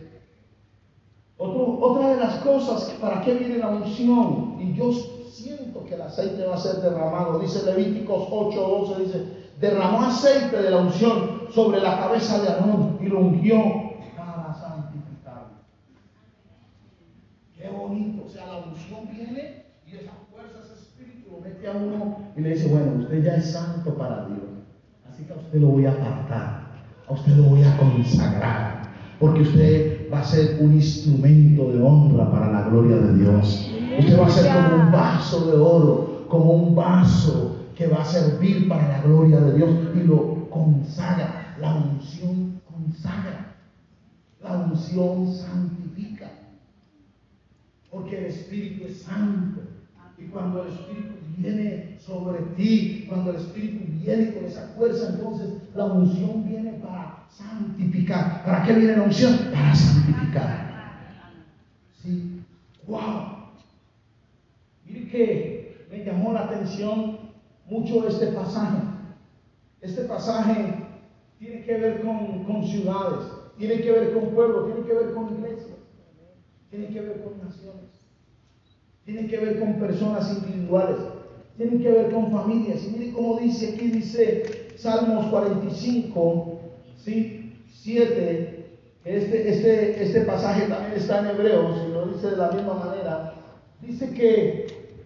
Otro- 1.38 1.78
otra 1.80 2.10
de 2.10 2.18
las 2.18 2.36
cosas, 2.38 2.84
¿para 3.00 3.22
qué 3.22 3.36
viene 3.36 3.58
la 3.60 3.68
unción? 3.68 4.56
Y 4.60 4.74
yo 4.74 4.92
siento 4.92 5.86
que 5.86 5.94
el 5.94 6.02
aceite 6.02 6.44
va 6.46 6.56
a 6.56 6.60
ser 6.60 6.78
derramado. 6.82 7.40
Dice 7.40 7.64
Levíticos 7.64 8.28
8:12, 8.32 8.98
dice, 9.04 9.24
derramó 9.60 10.02
aceite 10.04 10.58
de 10.62 10.72
la 10.72 10.78
unción 10.78 11.42
sobre 11.52 11.80
la 11.80 12.00
cabeza 12.00 12.42
de 12.42 12.50
Aarón 12.50 12.98
y 13.02 13.06
lo 13.06 13.20
ungió 13.20 13.58
para 14.16 14.54
santificarlo. 14.56 15.58
Qué 17.56 17.70
bonito, 17.70 18.24
o 18.26 18.30
sea, 18.30 18.48
la 18.48 18.58
unción 18.58 19.08
viene 19.12 19.64
y 19.86 19.96
esa 19.96 20.12
fuerza, 20.32 20.60
ese 20.64 20.74
espíritu 20.74 21.32
lo 21.32 21.40
mete 21.42 21.68
a 21.68 21.72
uno 21.72 22.18
y 22.36 22.42
le 22.42 22.50
dice, 22.50 22.68
bueno, 22.70 22.94
usted 23.04 23.24
ya 23.24 23.36
es 23.36 23.52
santo 23.52 23.96
para 23.96 24.26
Dios, 24.26 24.40
así 25.08 25.24
que 25.24 25.34
a 25.34 25.38
usted 25.38 25.60
lo 25.60 25.68
voy 25.68 25.86
a 25.86 25.92
apartar, 25.92 26.68
a 27.08 27.14
usted 27.14 27.32
lo 27.34 27.44
voy 27.44 27.64
a 27.64 27.78
consagrar, 27.78 28.77
porque 29.20 29.42
usted 29.42 30.12
va 30.12 30.20
a 30.20 30.26
ser 30.26 30.58
un 30.62 30.74
instrumento 30.74 31.72
de 31.72 31.82
honra 31.82 32.32
para 32.32 32.52
la 32.52 32.70
gloria 32.70 32.98
de 32.98 33.18
Dios. 33.18 33.72
Usted 34.00 34.20
va 34.20 34.28
a 34.28 34.30
ser 34.30 34.54
como 34.54 34.84
un 34.84 34.92
vaso 34.92 35.52
de 35.52 35.58
oro, 35.58 36.26
como 36.30 36.54
un 36.54 36.76
vaso 36.76 37.58
que 37.76 37.88
va 37.88 38.02
a 38.02 38.06
servir 38.06 38.68
para 38.68 38.88
la 38.88 39.02
gloria 39.02 39.40
de 39.40 39.58
Dios 39.58 39.70
y 39.96 40.00
lo 40.04 40.50
consagra. 40.50 41.56
La 41.60 41.76
unción 41.76 42.62
consagra, 42.72 43.56
la 44.44 44.58
unción 44.58 45.34
santifica. 45.34 46.30
Porque 47.92 48.20
el 48.20 48.26
Espíritu 48.26 48.86
es 48.86 49.02
santo. 49.02 49.62
Y 50.20 50.26
cuando 50.26 50.64
el 50.64 50.70
Espíritu 50.70 51.14
viene 51.38 51.98
sobre 52.00 52.42
ti, 52.56 53.06
cuando 53.08 53.32
el 53.32 53.38
Espíritu 53.38 53.86
viene 54.04 54.34
con 54.34 54.46
esa 54.46 54.68
fuerza, 54.76 55.10
entonces 55.14 55.54
la 55.76 55.86
unción 55.86 56.48
viene 56.48 56.74
para 56.74 57.17
santificar. 57.30 58.44
¿Para 58.46 58.64
qué 58.64 58.74
viene 58.74 58.98
la 58.98 59.04
unción? 59.04 59.38
Para 59.54 59.76
santificar. 59.76 60.68
Sí. 62.02 62.44
¡Wow! 62.88 63.38
Mire 64.86 65.08
que 65.10 65.88
me 65.92 66.04
llamó 66.04 66.34
la 66.34 66.46
atención 66.46 67.18
mucho 67.70 68.08
este 68.08 68.28
pasaje. 68.28 68.78
Este 69.82 70.04
pasaje 70.04 70.88
tiene 71.40 71.64
que 71.64 71.78
ver 71.78 72.02
con, 72.02 72.44
con 72.46 72.66
ciudades, 72.66 73.28
tiene 73.58 73.82
que 73.82 73.92
ver 73.92 74.14
con 74.14 74.30
pueblos, 74.32 74.74
tiene 74.74 74.88
que 74.88 74.94
ver 74.94 75.14
con 75.14 75.36
iglesias, 75.36 75.78
tiene 76.70 76.88
que 76.88 77.02
ver 77.02 77.24
con 77.24 77.38
naciones, 77.46 77.92
tiene 79.06 79.28
que 79.28 79.38
ver 79.38 79.60
con 79.60 79.76
personas 79.76 80.32
individuales, 80.32 80.98
tiene 81.58 81.82
que 81.82 81.92
ver 81.92 82.12
con 82.12 82.32
familias. 82.32 82.84
Y 82.86 82.98
mire 82.98 83.12
cómo 83.12 83.38
dice 83.40 83.74
aquí, 83.74 83.88
dice 83.90 84.74
Salmos 84.78 85.28
45, 85.28 86.57
¿sí? 87.08 87.54
7, 87.70 88.80
este, 89.06 89.50
este, 89.50 90.04
este 90.04 90.22
pasaje 90.22 90.68
también 90.68 90.94
está 90.94 91.20
en 91.20 91.28
Hebreos 91.28 91.78
y 91.88 91.94
lo 91.94 92.08
dice 92.08 92.32
de 92.32 92.36
la 92.36 92.52
misma 92.52 92.74
manera. 92.74 93.34
Dice 93.82 94.14
que 94.14 95.00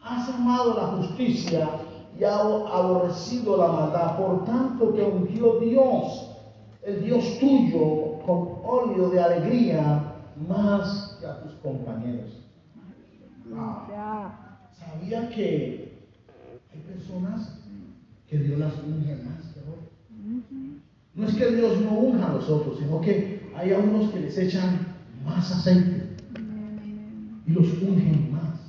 has 0.00 0.28
amado 0.28 0.74
la 0.74 0.86
justicia 0.98 1.68
y 2.18 2.22
has 2.22 2.40
aborrecido 2.40 3.56
la 3.56 3.68
maldad, 3.68 4.16
por 4.16 4.44
tanto 4.44 4.90
te 4.90 5.02
ungió 5.02 5.58
Dios, 5.58 6.36
el 6.82 7.04
Dios 7.04 7.38
tuyo, 7.40 8.20
con 8.24 8.60
óleo 8.62 9.10
de 9.10 9.20
alegría 9.20 10.14
más 10.48 11.16
que 11.18 11.26
a 11.26 11.42
tus 11.42 11.54
compañeros. 11.54 12.30
Wow. 13.50 13.88
¿Sabía 14.78 15.28
que 15.30 15.98
hay 16.72 16.80
personas 16.80 17.58
que 18.28 18.38
Dios 18.38 18.58
las 18.58 18.74
unge 18.84 19.16
más? 19.24 19.47
No 21.18 21.26
es 21.26 21.34
que 21.34 21.46
Dios 21.50 21.80
no 21.80 21.90
unja 21.90 22.28
a 22.28 22.34
los 22.34 22.48
otros, 22.48 22.78
sino 22.78 23.00
que 23.00 23.50
hay 23.56 23.72
a 23.72 23.78
unos 23.78 24.12
que 24.12 24.20
les 24.20 24.38
echan 24.38 24.86
más 25.24 25.50
aceite 25.50 26.10
y 27.44 27.50
los 27.50 27.66
ungen 27.82 28.30
más. 28.30 28.60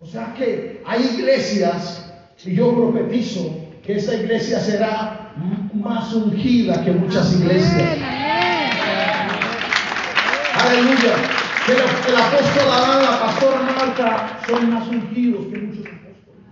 O 0.00 0.06
sea 0.06 0.32
que 0.32 0.82
hay 0.86 1.02
iglesias, 1.14 2.10
y 2.42 2.54
yo 2.54 2.74
profetizo 2.74 3.54
que 3.84 3.98
esta 3.98 4.14
iglesia 4.14 4.60
será 4.60 5.34
más 5.74 6.14
ungida 6.14 6.82
que 6.82 6.92
muchas 6.92 7.38
iglesias. 7.38 7.98
Aleluya. 10.54 11.16
Que 11.66 11.72
el, 11.72 11.80
el 11.80 12.16
apóstol 12.16 12.70
Adán, 12.72 13.02
la 13.02 13.20
pastora 13.20 13.60
Marta 13.60 14.40
son 14.48 14.72
más 14.72 14.88
ungidos 14.88 15.48
que 15.48 15.58
muchos 15.58 15.84
apóstoles. 15.84 16.44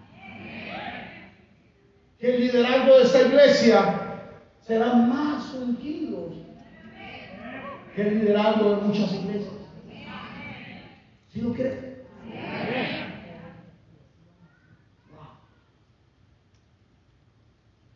Que 2.20 2.34
el 2.34 2.40
liderazgo 2.42 2.98
de 2.98 3.02
esta 3.02 3.22
iglesia 3.22 4.05
será 4.66 4.94
más 4.94 5.54
ungidos 5.54 6.34
que 7.94 8.02
es 8.02 8.12
liderazgo 8.12 8.70
de 8.70 8.76
muchas 8.82 9.12
iglesias. 9.14 9.54
¿Sí 11.32 11.40
lo 11.40 11.54
cree? 11.54 12.04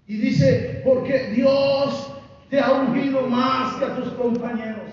Y 0.06 0.16
dice, 0.16 0.82
porque 0.84 1.30
Dios 1.30 2.12
te 2.48 2.60
ha 2.60 2.72
ungido 2.72 3.26
más 3.26 3.74
que 3.76 3.84
a 3.84 3.96
tus 3.96 4.12
compañeros. 4.14 4.90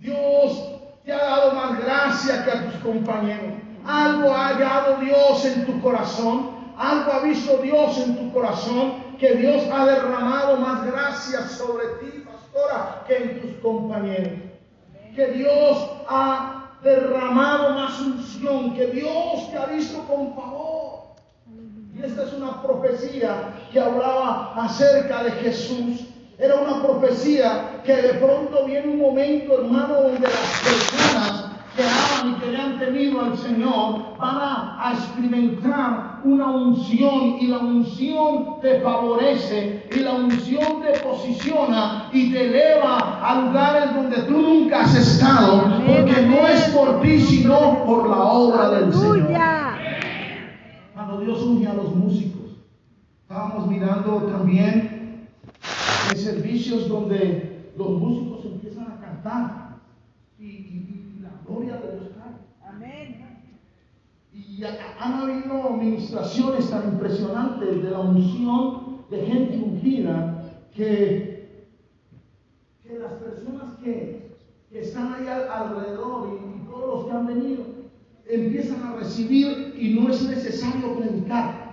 Dios 0.00 0.80
te 1.04 1.12
ha 1.12 1.18
dado 1.18 1.52
más 1.52 1.78
gracia 1.78 2.44
que 2.44 2.50
a 2.50 2.64
tus 2.64 2.80
compañeros. 2.80 3.52
Algo 3.84 4.32
ha 4.34 4.48
hallado 4.48 4.96
Dios 4.96 5.44
en 5.44 5.66
tu 5.66 5.80
corazón. 5.80 6.50
Algo 6.76 7.12
ha 7.12 7.20
visto 7.20 7.58
Dios 7.58 7.98
en 7.98 8.16
tu 8.16 8.32
corazón. 8.32 9.01
Que 9.18 9.34
Dios 9.34 9.64
ha 9.72 9.86
derramado 9.86 10.56
más 10.56 10.84
gracia 10.86 11.46
sobre 11.48 11.86
ti, 12.00 12.24
pastora, 12.24 13.04
que 13.06 13.16
en 13.16 13.40
tus 13.40 13.52
compañeros. 13.62 14.32
Que 15.14 15.26
Dios 15.28 15.90
ha 16.08 16.78
derramado 16.82 17.70
más 17.70 18.00
unción. 18.00 18.74
Que 18.74 18.86
Dios 18.88 19.50
te 19.50 19.58
ha 19.58 19.66
visto 19.66 20.02
con 20.04 20.34
favor. 20.34 21.14
Y 21.94 22.02
esta 22.02 22.24
es 22.24 22.32
una 22.32 22.62
profecía 22.62 23.54
que 23.70 23.80
hablaba 23.80 24.54
acerca 24.56 25.24
de 25.24 25.30
Jesús. 25.32 26.00
Era 26.38 26.56
una 26.56 26.82
profecía 26.82 27.80
que 27.84 27.94
de 27.94 28.14
pronto 28.14 28.64
viene 28.64 28.88
un 28.88 29.00
momento, 29.00 29.60
hermano, 29.60 30.02
donde 30.02 30.20
las 30.20 30.62
personas 30.64 31.41
que 31.76 31.82
aman 31.82 32.32
y 32.32 32.40
que 32.40 32.52
le 32.52 32.58
han 32.58 32.78
temido 32.78 33.20
al 33.20 33.36
Señor 33.36 34.18
van 34.18 34.36
a, 34.36 34.92
experimentar 34.92 36.20
una 36.24 36.50
unción 36.50 37.36
y 37.40 37.46
la 37.46 37.58
unción 37.58 38.60
te 38.60 38.80
favorece 38.80 39.88
y 39.90 40.00
la 40.00 40.12
unción 40.12 40.82
te 40.82 40.98
posiciona 41.00 42.10
y 42.12 42.30
te 42.30 42.48
eleva 42.48 43.20
a 43.22 43.40
lugares 43.40 43.94
donde 43.94 44.22
tú 44.22 44.32
nunca 44.32 44.82
has 44.82 44.94
estado 44.96 45.62
porque 45.86 46.22
no 46.22 46.46
es 46.46 46.62
por 46.70 47.00
ti 47.00 47.20
sino 47.20 47.84
por 47.84 48.08
la 48.08 48.22
obra 48.22 48.70
del 48.70 48.92
Señor. 48.92 49.28
Cuando 50.94 51.20
Dios 51.20 51.42
unge 51.42 51.66
a 51.66 51.74
los 51.74 51.94
músicos, 51.94 52.52
estábamos 53.22 53.66
mirando 53.66 54.24
también 54.30 55.28
en 56.10 56.16
servicios 56.18 56.88
donde 56.88 57.72
los 57.78 57.90
músicos 57.90 58.44
empiezan 58.44 58.92
a 58.92 59.00
cantar 59.00 59.61
y, 60.42 60.46
y- 60.46 61.16
y 61.18 61.22
la 61.22 61.30
gloria 61.46 61.76
de 61.76 61.92
Dios 61.92 62.08
cae. 62.18 62.68
Amén. 62.68 63.18
Y 64.32 64.64
ha- 64.64 64.96
han 64.98 65.14
habido 65.14 65.62
administraciones 65.74 66.70
tan 66.70 66.92
impresionantes 66.94 67.82
de 67.82 67.90
la 67.90 68.00
unción 68.00 69.02
de 69.10 69.18
gente 69.26 69.58
ungida 69.58 70.68
que, 70.74 71.68
que 72.82 72.98
las 72.98 73.12
personas 73.12 73.74
que, 73.82 74.32
que 74.70 74.80
están 74.80 75.12
ahí 75.14 75.28
al- 75.28 75.48
alrededor 75.50 76.28
y, 76.28 76.56
y 76.56 76.60
todos 76.66 76.86
los 76.96 77.04
que 77.04 77.12
han 77.12 77.26
venido 77.26 77.62
empiezan 78.26 78.82
a 78.84 78.92
recibir 78.94 79.74
y 79.78 80.00
no 80.00 80.08
es 80.08 80.26
necesario 80.26 80.96
predicar. 80.96 81.72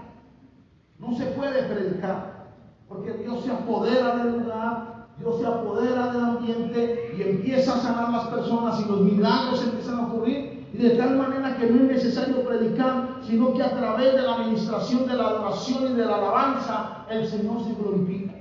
No 0.99 1.13
se 1.13 1.25
puede 1.27 1.63
predicar 1.63 2.49
porque 2.89 3.13
Dios 3.13 3.43
se 3.43 3.51
apodera 3.51 4.17
del 4.17 4.39
lugar, 4.41 4.88
Dios 5.19 5.39
se 5.39 5.45
apodera 5.45 6.13
del 6.13 6.23
ambiente 6.23 7.13
y 7.17 7.21
empieza 7.21 7.75
a 7.75 7.82
sanar 7.82 8.10
las 8.10 8.27
personas 8.27 8.79
y 8.79 8.89
los 8.89 9.01
milagros 9.01 9.63
empiezan 9.63 9.99
a 9.99 10.08
ocurrir. 10.08 10.67
Y 10.73 10.77
de 10.77 10.91
tal 10.91 11.17
manera 11.17 11.58
que 11.58 11.67
no 11.67 11.84
es 11.84 12.03
necesario 12.03 12.43
predicar, 12.45 13.19
sino 13.27 13.53
que 13.53 13.63
a 13.63 13.75
través 13.75 14.13
de 14.13 14.21
la 14.21 14.36
administración 14.36 15.08
de 15.08 15.15
la 15.15 15.27
adoración 15.27 15.91
y 15.91 15.95
de 15.95 16.05
la 16.05 16.15
alabanza, 16.15 17.05
el 17.10 17.27
Señor 17.27 17.63
se 17.65 17.73
glorifica. 17.73 18.34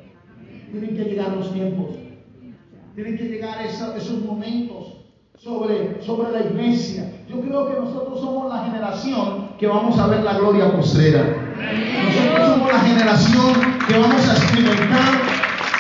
Tienen 0.71 0.95
que 0.95 1.05
llegar 1.05 1.33
los 1.33 1.53
tiempos, 1.53 1.97
tienen 2.95 3.17
que 3.17 3.25
llegar 3.25 3.65
esos 3.65 4.21
momentos 4.25 4.99
sobre, 5.37 6.03
sobre 6.03 6.31
la 6.31 6.47
iglesia. 6.47 7.13
Yo 7.29 7.41
creo 7.41 7.67
que 7.67 7.81
nosotros 7.81 8.21
somos 8.21 8.53
la 8.53 8.65
generación 8.65 9.49
que 9.59 9.67
vamos 9.67 9.99
a 9.99 10.07
ver 10.09 10.23
la 10.23 10.39
gloria 10.39 10.71
postrera. 10.77 11.25
Nosotros 11.57 12.49
somos 12.51 12.73
la 12.73 12.81
generación 12.81 13.55
que 13.89 13.99
vamos 13.99 14.29
a 14.29 14.33
experimentar 14.33 15.38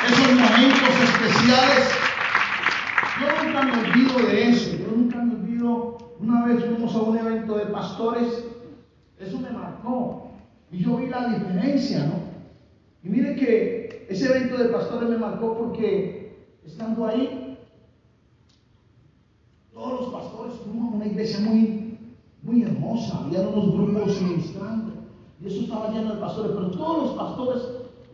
esos 0.08 0.34
momentos 0.34 0.88
especiales. 1.02 1.90
Yo 3.20 3.44
nunca 3.44 3.62
me 3.62 3.72
olvido 3.72 4.18
de 4.26 4.48
eso. 4.48 4.76
Yo 4.76 4.96
nunca 4.96 5.18
me 5.18 5.34
olvido. 5.34 5.98
Una 6.20 6.46
vez 6.46 6.64
fuimos 6.64 6.94
a 6.94 7.02
un 7.02 7.18
evento 7.18 7.56
de 7.56 7.66
pastores. 7.66 8.44
Eso 9.18 9.38
me 9.38 9.50
marcó. 9.50 10.30
Y 10.70 10.78
yo 10.78 10.96
vi 10.96 11.06
la 11.06 11.28
diferencia, 11.28 12.06
¿no? 12.06 12.28
Y 13.02 13.08
mire 13.08 13.36
que 13.36 14.06
ese 14.08 14.26
evento 14.26 14.56
de 14.56 14.68
pastores 14.68 15.08
me 15.08 15.18
marcó 15.18 15.56
porque 15.56 16.46
estando 16.64 17.06
ahí, 17.06 17.58
todos 19.72 20.00
los 20.00 20.12
pastores 20.12 20.54
fuimos 20.64 20.92
a 20.92 20.96
una 20.96 21.06
iglesia 21.06 21.40
muy, 21.40 21.98
muy 22.42 22.62
hermosa. 22.62 23.18
Había 23.24 23.40
unos 23.40 23.72
grupos 23.72 24.20
ministrando. 24.22 24.92
Y 25.40 25.46
eso 25.46 25.60
estaba 25.60 25.90
lleno 25.90 26.14
de 26.14 26.20
pastores. 26.20 26.52
Pero 26.52 26.70
todos 26.70 27.02
los 27.04 27.16
pastores 27.16 27.62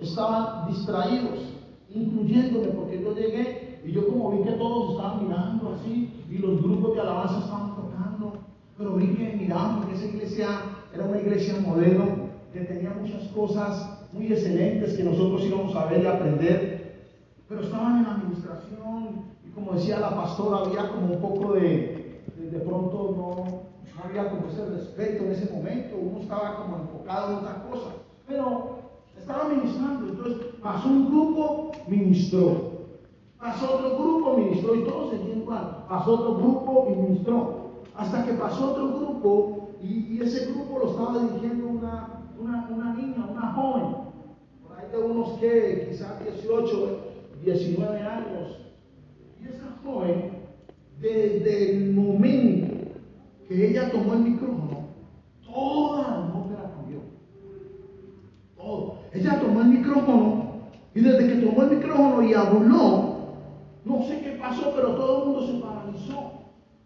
estaban 0.01 0.69
distraídos, 0.69 1.54
incluyéndome, 1.95 2.69
porque 2.69 3.01
yo 3.03 3.15
llegué 3.15 3.81
y 3.85 3.93
yo 3.93 4.09
como 4.09 4.33
vi 4.33 4.43
que 4.43 4.53
todos 4.53 4.93
estaban 4.93 5.25
mirando 5.25 5.75
así, 5.75 6.11
y 6.31 6.39
los 6.39 6.63
grupos 6.63 6.95
de 6.95 7.01
alabanza 7.01 7.39
estaban 7.39 7.77
tocando, 7.77 8.33
pero 8.77 8.95
vi 8.95 9.09
que 9.15 9.37
miraban, 9.37 9.81
porque 9.81 9.95
esa 9.95 10.07
iglesia 10.07 10.49
era 10.93 11.05
una 11.05 11.21
iglesia 11.21 11.55
modelo, 11.61 12.05
que 12.53 12.61
tenía 12.61 12.91
muchas 12.91 13.29
cosas 13.29 14.09
muy 14.13 14.27
excelentes 14.27 14.95
que 14.95 15.05
nosotros 15.05 15.45
íbamos 15.45 15.75
a 15.77 15.87
ver 15.87 16.03
y 16.03 16.07
aprender, 16.07 17.05
pero 17.49 17.63
estaban 17.63 17.99
en 17.99 18.05
la 18.05 18.15
administración, 18.15 19.25
y 19.47 19.51
como 19.51 19.73
decía 19.73 20.01
la 20.01 20.17
pastora, 20.17 20.65
había 20.65 20.89
como 20.89 21.15
un 21.15 21.21
poco 21.21 21.53
de, 21.55 22.23
de, 22.37 22.59
pronto 22.61 23.15
no, 23.17 23.95
no 23.95 24.05
había 24.05 24.31
como 24.31 24.49
ese 24.49 24.65
respeto 24.67 25.25
en 25.25 25.33
ese 25.33 25.53
momento, 25.53 25.97
uno 26.01 26.21
estaba 26.21 26.63
como 26.63 26.77
enfocado 26.77 27.33
en 27.33 27.39
otra 27.39 27.63
cosa, 27.71 27.91
pero 28.27 28.79
estaba 29.19 29.49
ministrando, 29.49 30.09
entonces 30.09 30.54
pasó 30.65 30.89
un 30.89 31.11
grupo, 31.11 31.73
ministró, 31.87 32.73
pasó 33.39 33.75
otro 33.75 33.99
grupo, 33.99 34.39
ministró, 34.39 34.75
y 34.75 34.85
todos 34.85 35.11
seguían 35.11 35.43
igual, 35.43 35.85
pasó 35.87 36.15
otro 36.15 36.37
grupo 36.37 36.87
y 36.91 37.03
ministró, 37.03 37.83
hasta 37.95 38.25
que 38.25 38.33
pasó 38.33 38.73
otro 38.73 38.99
grupo, 38.99 39.69
y, 39.83 40.19
ese 40.23 40.51
grupo 40.53 40.79
lo 40.79 40.91
estaba 40.93 41.19
dirigiendo 41.19 41.69
una, 41.69 42.23
una, 42.41 42.67
una 42.71 42.95
niña, 42.95 43.29
una 43.31 43.53
joven, 43.53 43.97
por 44.67 44.79
ahí 44.79 44.91
de 44.91 44.99
unos 44.99 45.39
que 45.39 45.89
quizás 45.91 46.25
18, 46.25 46.99
19 47.45 48.01
años, 48.01 48.59
y 49.43 49.49
esa 49.49 49.67
joven, 49.85 50.31
desde 50.99 51.73
el 51.73 51.93
momento 51.93 52.75
que 53.47 53.69
ella 53.69 53.93
tomó 53.93 54.15
el 54.15 54.21
micrófono, 54.21 54.87
toda 55.45 56.01
la 56.01 56.25
atmósfera 56.25 56.73
cambió. 56.75 57.01
Todo. 58.57 58.95
Ella 59.13 59.39
tomó 59.41 59.61
el 59.61 59.69
micrófono 59.69 60.44
y 60.95 61.01
desde 61.01 61.27
que 61.27 61.47
tomó 61.47 61.63
el 61.63 61.77
micrófono 61.77 62.23
y 62.23 62.35
habló, 62.35 63.15
no 63.85 64.03
sé 64.07 64.21
qué 64.21 64.39
pasó, 64.41 64.73
pero 64.75 64.95
todo 64.95 65.19
el 65.19 65.29
mundo 65.29 65.47
se 65.47 65.55
paralizó. 65.55 66.33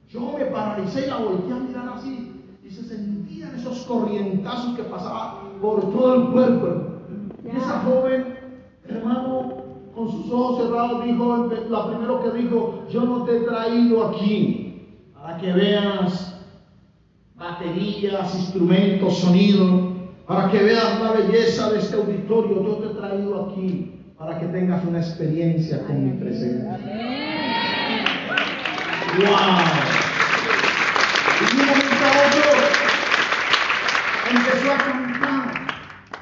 Yo 0.08 0.32
me 0.38 0.46
paralicé 0.46 1.06
y 1.06 1.10
la 1.10 1.18
volteé 1.18 1.52
a 1.52 1.56
mirar 1.56 1.88
así 1.94 2.32
y 2.64 2.70
se 2.70 2.82
sentían 2.84 3.54
esos 3.54 3.84
corrientazos 3.84 4.74
que 4.76 4.84
pasaban 4.84 5.60
por 5.60 5.80
todo 5.92 6.14
el 6.14 6.28
cuerpo. 6.28 6.68
Y 7.44 7.56
esa 7.56 7.80
joven, 7.80 8.38
hermano, 8.86 9.58
con 9.94 10.10
sus 10.10 10.32
ojos 10.32 10.62
cerrados, 10.62 11.04
dijo, 11.04 11.50
la 11.68 11.86
primero 11.88 12.22
que 12.22 12.38
dijo, 12.38 12.84
yo 12.88 13.04
no 13.04 13.24
te 13.24 13.36
he 13.36 13.40
traído 13.40 14.06
aquí 14.06 14.86
para 15.14 15.36
que 15.36 15.52
veas 15.52 16.40
baterías, 17.36 18.34
instrumentos, 18.34 19.18
sonido, 19.18 19.92
para 20.26 20.50
que 20.50 20.62
veas 20.62 21.00
la 21.00 21.12
belleza 21.12 21.70
de 21.72 21.80
este 21.80 21.96
auditorio. 21.96 22.62
Yo 22.62 22.74
te 22.76 22.86
he 22.86 22.94
traído 22.94 23.46
aquí 23.46 23.97
para 24.18 24.38
que 24.40 24.46
tengas 24.46 24.84
una 24.84 24.98
experiencia 24.98 25.84
con 25.86 26.04
mi 26.04 26.20
presencia. 26.20 26.78
¡Wow! 29.16 29.28
Y 31.40 31.56
de 31.56 31.62
un 31.62 31.68
momento 31.68 32.04
a 32.04 32.10
otro 32.26 32.78
empezó 34.30 34.72
a 34.72 34.78
cantar. 34.78 35.46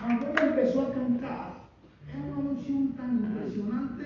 Cuando 0.01 0.23
ella 0.29 0.43
empezó 0.43 0.81
a 0.83 0.93
cantar, 0.93 1.47
era 2.09 2.23
una 2.23 2.51
unción 2.51 2.93
tan 2.97 3.11
impresionante 3.17 4.05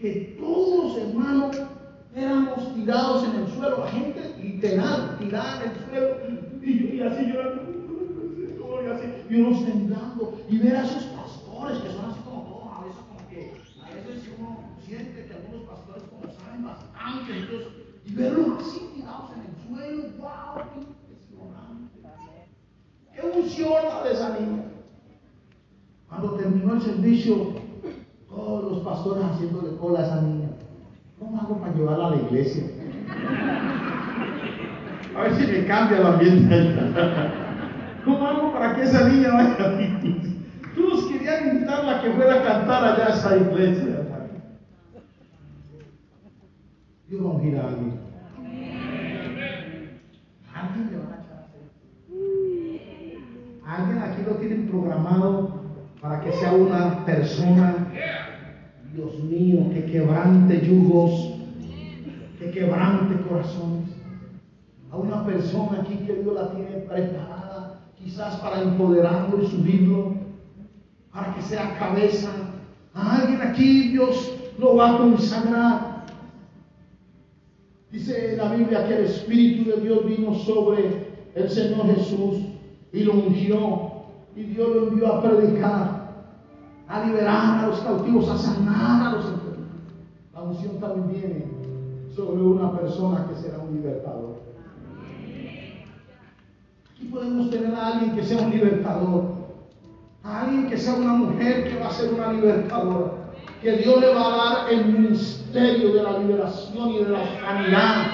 que 0.00 0.36
todos, 0.38 0.98
hermanos, 0.98 1.56
éramos 2.14 2.74
tirados 2.74 3.24
en 3.24 3.42
el 3.42 3.48
suelo, 3.48 3.84
la 3.84 3.90
gente 3.90 4.34
literal, 4.42 5.16
tirada 5.18 5.62
en 5.64 5.70
el 5.70 5.76
suelo, 5.88 6.16
y 6.62 6.78
yo 6.78 6.94
y 6.94 7.02
así 7.02 7.24
llorando, 7.26 7.62
y 8.82 8.86
así, 8.90 9.06
y 9.28 9.40
unos 9.40 9.64
temblando, 9.64 10.40
y 10.48 10.58
ver 10.58 10.76
a 10.76 10.84
esos 10.84 11.04
pastores 11.04 11.78
que 11.78 11.90
son 11.90 12.10
así 12.10 12.20
como 12.24 12.42
todos, 12.42 12.78
a 12.78 12.84
veces 12.84 13.00
como 13.08 13.28
que, 13.28 13.52
a 13.82 13.94
veces 13.94 14.30
uno 14.38 14.50
siente 14.86 15.26
que 15.26 15.34
algunos 15.34 15.68
pastores 15.68 16.02
como 16.04 16.32
saben 16.32 16.64
bastante, 16.64 17.38
entonces, 17.38 17.68
y 18.10 18.14
verlos 18.14 18.58
así 18.60 18.90
tirados 18.94 19.30
en 19.36 19.40
el 19.42 19.54
suelo, 19.68 20.02
wow, 20.18 20.64
qué 20.74 20.80
impresionante. 20.80 21.98
Qué 23.14 23.38
unción 23.38 24.04
de 24.04 24.12
esa 24.12 24.38
niña. 24.38 24.62
Cuando 26.08 26.32
terminó 26.32 26.74
el 26.74 26.82
servicio, 26.82 27.54
todos 28.28 28.72
los 28.72 28.80
pastores 28.82 29.24
haciéndole 29.24 29.76
cola 29.76 30.00
a 30.00 30.06
esa 30.06 30.22
niña. 30.22 30.48
¿cómo 31.18 31.38
hago 31.38 31.60
para 31.60 31.74
llevarla 31.74 32.06
a 32.06 32.10
la 32.10 32.16
iglesia? 32.16 32.64
A 35.16 35.22
ver 35.22 35.34
si 35.34 35.46
me 35.46 35.66
cambia 35.66 35.98
el 35.98 36.06
ambiente. 36.06 36.76
¿Cómo 38.04 38.26
hago 38.26 38.52
para 38.52 38.74
que 38.74 38.82
esa 38.82 39.08
niña 39.08 39.34
vaya 39.34 39.54
a 39.54 39.68
la? 39.68 40.10
Todos 40.74 41.04
querían 41.06 41.48
invitarla 41.48 41.98
a 41.98 42.02
que 42.02 42.10
fuera 42.10 42.34
a 42.34 42.42
cantar 42.42 42.84
allá 42.84 43.06
a 43.06 43.10
esa 43.10 43.36
iglesia. 43.36 43.89
Dios 47.10 47.24
va 47.24 47.30
a 47.30 47.32
ungir 47.32 47.58
a 47.58 47.66
alguien. 47.66 47.98
Alguien 50.54 50.90
le 50.92 50.98
va 50.98 51.10
a 51.10 51.18
echar 51.18 51.38
aceite. 51.42 53.18
Alguien 53.66 53.98
aquí 53.98 54.22
lo 54.24 54.36
tienen 54.36 54.68
programado 54.68 55.60
para 56.00 56.20
que 56.20 56.32
sea 56.34 56.52
una 56.52 57.04
persona, 57.04 57.88
Dios 58.94 59.24
mío, 59.24 59.70
que 59.74 59.86
quebrante 59.86 60.64
yugos, 60.64 61.34
que 62.38 62.52
quebrante 62.52 63.28
corazones. 63.28 63.90
A 64.92 64.96
una 64.96 65.26
persona 65.26 65.80
aquí 65.80 65.96
que 66.06 66.14
Dios 66.14 66.32
la 66.32 66.52
tiene 66.52 66.76
preparada, 66.88 67.80
quizás 67.98 68.36
para 68.36 68.62
empoderarlo 68.62 69.42
y 69.42 69.48
subirlo, 69.48 70.14
para 71.12 71.34
que 71.34 71.42
sea 71.42 71.76
cabeza. 71.76 72.30
A 72.94 73.16
alguien 73.16 73.42
aquí 73.42 73.88
Dios 73.88 74.32
lo 74.60 74.76
va 74.76 74.94
a 74.94 74.98
consagrar. 74.98 75.89
Dice 77.92 78.36
la 78.36 78.54
Biblia 78.54 78.86
que 78.86 78.94
el 78.94 79.04
Espíritu 79.06 79.70
de 79.70 79.80
Dios 79.80 80.06
vino 80.06 80.34
sobre 80.34 81.08
el 81.34 81.50
Señor 81.50 81.86
Jesús 81.86 82.38
y 82.92 83.02
lo 83.02 83.14
ungió. 83.14 83.90
Y 84.36 84.44
Dios 84.44 84.68
lo 84.68 84.88
envió 84.88 85.12
a 85.12 85.22
predicar, 85.22 86.24
a 86.86 87.04
liberar 87.04 87.64
a 87.64 87.66
los 87.66 87.80
cautivos, 87.80 88.28
a 88.28 88.38
sanar 88.38 89.08
a 89.08 89.16
los 89.16 89.24
enfermos. 89.24 89.68
La 90.32 90.42
unción 90.42 90.78
también 90.78 91.20
viene 91.20 91.44
sobre 92.14 92.40
una 92.40 92.76
persona 92.78 93.26
que 93.28 93.34
será 93.42 93.58
un 93.58 93.74
libertador. 93.74 94.40
Aquí 96.94 97.06
podemos 97.06 97.50
tener 97.50 97.74
a 97.74 97.86
alguien 97.88 98.14
que 98.14 98.22
sea 98.22 98.40
un 98.40 98.50
libertador, 98.50 99.24
a 100.22 100.42
alguien 100.42 100.68
que 100.68 100.78
sea 100.78 100.94
una 100.94 101.14
mujer 101.14 101.68
que 101.68 101.78
va 101.78 101.88
a 101.88 101.92
ser 101.92 102.14
una 102.14 102.32
libertadora, 102.32 103.19
que 103.62 103.72
Dios 103.72 104.00
le 104.00 104.14
va 104.14 104.26
a 104.26 104.36
dar 104.36 104.72
el 104.72 104.86
ministerio 104.86 105.92
de 105.92 106.02
la 106.02 106.18
liberación 106.18 106.90
y 106.92 107.04
de 107.04 107.10
la 107.10 107.20
sanidad. 107.40 108.06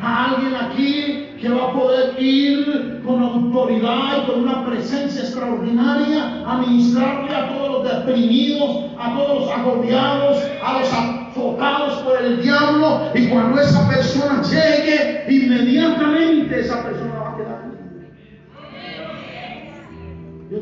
A 0.00 0.30
alguien 0.30 0.54
aquí 0.56 1.28
que 1.40 1.48
va 1.48 1.68
a 1.68 1.72
poder 1.72 2.20
ir 2.20 3.02
con 3.04 3.22
autoridad 3.22 4.22
y 4.22 4.30
con 4.30 4.40
una 4.40 4.64
presencia 4.66 5.22
extraordinaria 5.22 6.42
a 6.46 6.58
ministrarle 6.58 7.34
a 7.34 7.48
todos 7.48 7.84
los 7.84 7.96
deprimidos, 7.96 8.90
a 8.98 9.14
todos 9.14 9.40
los 9.40 9.50
agobiados, 9.50 10.38
a 10.64 10.78
los 10.78 10.92
azotados 10.92 11.94
por 12.02 12.22
el 12.22 12.42
diablo. 12.42 13.10
Y 13.14 13.28
cuando 13.28 13.60
esa 13.60 13.88
persona 13.88 14.42
llegue, 14.42 15.24
inmediatamente 15.28 16.60
esa 16.60 16.82
persona 16.82 17.01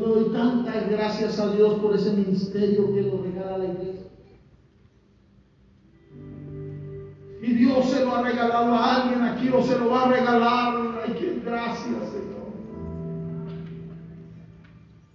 le 0.01 0.07
doy 0.07 0.33
tantas 0.33 0.89
gracias 0.89 1.39
a 1.39 1.53
Dios 1.53 1.75
por 1.75 1.95
ese 1.95 2.11
ministerio 2.13 2.93
que 2.93 3.01
lo 3.01 3.21
regala 3.21 3.57
la 3.59 3.65
iglesia. 3.65 4.01
Y 7.41 7.53
Dios 7.53 7.89
se 7.89 8.05
lo 8.05 8.15
ha 8.15 8.21
regalado 8.23 8.73
a 8.73 8.95
alguien 8.95 9.21
aquí 9.23 9.49
o 9.49 9.63
se 9.63 9.77
lo 9.77 9.89
va 9.89 10.05
a 10.05 10.09
regalar. 10.09 11.01
Ay, 11.03 11.15
qué 11.19 11.41
gracias, 11.43 12.09
Señor. 12.09 12.51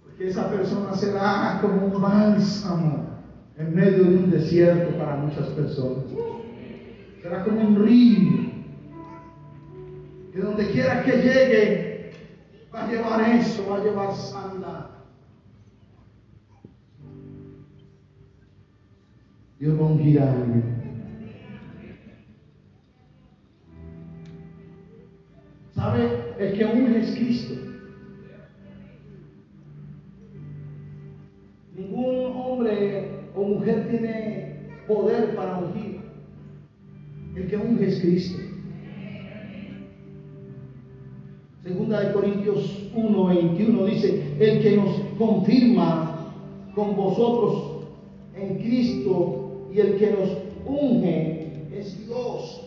Porque 0.03 0.27
esa 0.27 0.49
persona 0.49 0.93
será 0.95 1.59
como 1.61 1.85
un 1.85 2.01
bálsamo 2.01 3.07
en 3.57 3.75
medio 3.75 4.03
de 4.03 4.17
un 4.17 4.31
desierto 4.31 4.97
para 4.97 5.15
muchas 5.17 5.47
personas. 5.47 6.03
Será 7.21 7.43
como 7.43 7.61
un 7.61 7.85
río. 7.85 8.47
Que 10.33 10.39
donde 10.39 10.69
quiera 10.71 11.03
que 11.03 11.11
llegue, 11.11 11.86
va 12.77 12.83
a 12.83 12.87
llevar 12.87 13.21
eso, 13.35 13.67
va 13.69 13.77
a 13.77 13.83
llevar 13.83 14.15
sanidad. 14.15 14.89
Dios 19.59 19.79
va 19.79 19.83
a 19.83 19.87
ungir 19.87 20.21
a. 20.21 20.35
¿Sabe? 25.73 26.35
El 26.37 26.57
que 26.57 26.65
unge 26.65 26.99
es 26.99 27.15
Cristo. 27.15 27.53
Ningún 31.75 32.31
hombre 32.35 33.31
o 33.35 33.43
mujer 33.43 33.87
tiene 33.89 34.83
poder 34.87 35.35
para 35.35 35.57
ungir. 35.57 36.01
El 37.35 37.47
que 37.47 37.57
unge 37.57 37.87
es 37.87 38.01
Cristo. 38.01 38.56
De 41.87 42.11
Corintios 42.11 42.89
1, 42.93 43.25
21 43.27 43.85
dice, 43.85 44.35
el 44.39 44.61
que 44.61 44.75
nos 44.75 44.89
confirma 45.17 46.33
con 46.75 46.97
vosotros 46.97 47.63
en 48.35 48.57
Cristo 48.57 49.67
y 49.73 49.79
el 49.79 49.95
que 49.95 50.11
nos 50.11 50.29
unge 50.65 51.51
es 51.73 52.05
Dios. 52.05 52.61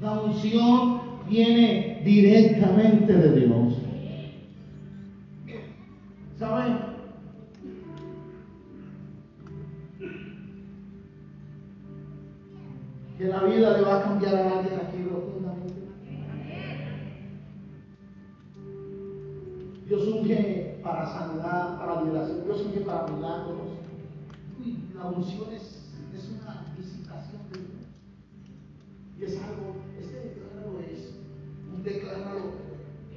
La 0.00 0.20
unción 0.20 1.00
viene 1.30 2.00
directamente 2.04 3.12
de 3.12 3.46
Dios. 3.46 3.67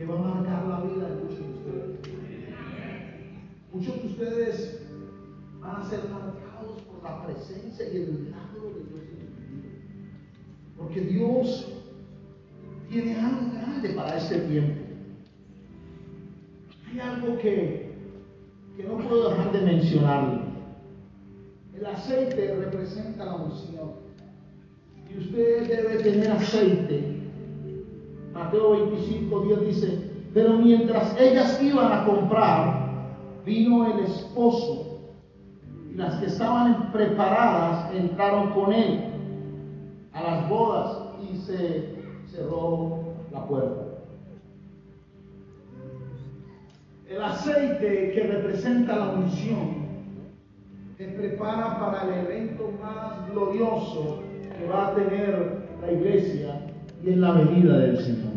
Que 0.02 0.08
va 0.08 0.16
a 0.16 0.34
marcar 0.34 0.68
la 0.68 0.80
vida 0.82 1.10
de 1.10 1.16
muchos 1.16 1.38
de 1.38 1.54
ustedes. 1.54 2.00
Muchos 3.72 4.02
de 4.02 4.08
ustedes 4.08 4.82
van 5.60 5.82
a 5.82 5.90
ser 5.90 6.00
marcados 6.10 6.82
por 6.82 7.04
la 7.04 7.24
presencia 7.28 7.88
y 7.88 7.98
el 7.98 8.08
milagro 8.14 8.64
de 8.64 8.84
Dios 8.90 9.02
en 9.12 9.28
su 9.36 9.42
vida. 9.54 9.70
Porque 10.76 11.02
Dios 11.02 11.72
tiene 12.90 13.16
algo 13.16 13.54
grande 13.54 13.90
para 13.90 14.18
este 14.18 14.40
tiempo. 14.40 14.82
Hay 16.90 17.00
algo 17.00 17.38
que, 17.38 17.94
que 18.76 18.84
no 18.84 18.98
puedo 19.08 19.30
dejar 19.30 19.52
de 19.52 19.62
mencionarle. 19.62 20.42
El 21.78 21.86
aceite 21.86 22.56
representa 22.56 23.26
la 23.26 23.36
unción. 23.36 23.92
Y 25.14 25.20
usted 25.20 25.68
debe 25.68 26.02
tener 26.02 26.32
aceite. 26.32 27.11
Mateo 28.52 28.72
25, 28.72 29.42
10 29.46 29.62
dice, 29.62 30.12
pero 30.34 30.58
mientras 30.58 31.18
ellas 31.18 31.58
iban 31.64 31.90
a 31.90 32.04
comprar, 32.04 32.82
vino 33.46 33.94
el 33.94 34.04
esposo. 34.04 35.14
Y 35.90 35.96
las 35.96 36.16
que 36.16 36.26
estaban 36.26 36.92
preparadas 36.92 37.94
entraron 37.96 38.52
con 38.52 38.74
él 38.74 39.06
a 40.12 40.22
las 40.22 40.50
bodas 40.50 40.98
y 41.22 41.38
se 41.38 41.96
cerró 42.28 43.00
la 43.32 43.48
puerta. 43.48 43.84
El 47.08 47.24
aceite 47.24 48.12
que 48.14 48.24
representa 48.24 48.98
la 48.98 49.10
unción 49.12 49.82
te 50.98 51.08
prepara 51.08 51.80
para 51.80 52.04
el 52.04 52.26
evento 52.26 52.70
más 52.82 53.32
glorioso 53.32 54.20
que 54.58 54.68
va 54.68 54.88
a 54.90 54.96
tener 54.96 55.62
la 55.82 55.92
iglesia 55.92 56.62
y 57.04 57.10
es 57.10 57.18
la 57.18 57.32
venida 57.32 57.78
del 57.80 57.98
Señor. 57.98 58.31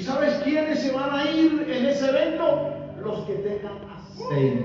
¿Y 0.00 0.02
sabes 0.02 0.32
quiénes 0.42 0.80
se 0.80 0.92
van 0.92 1.14
a 1.14 1.30
ir 1.30 1.62
en 1.68 1.84
ese 1.84 2.08
evento? 2.08 2.70
Los 3.04 3.18
que 3.26 3.34
tengan 3.34 3.74
aceite. 3.92 4.64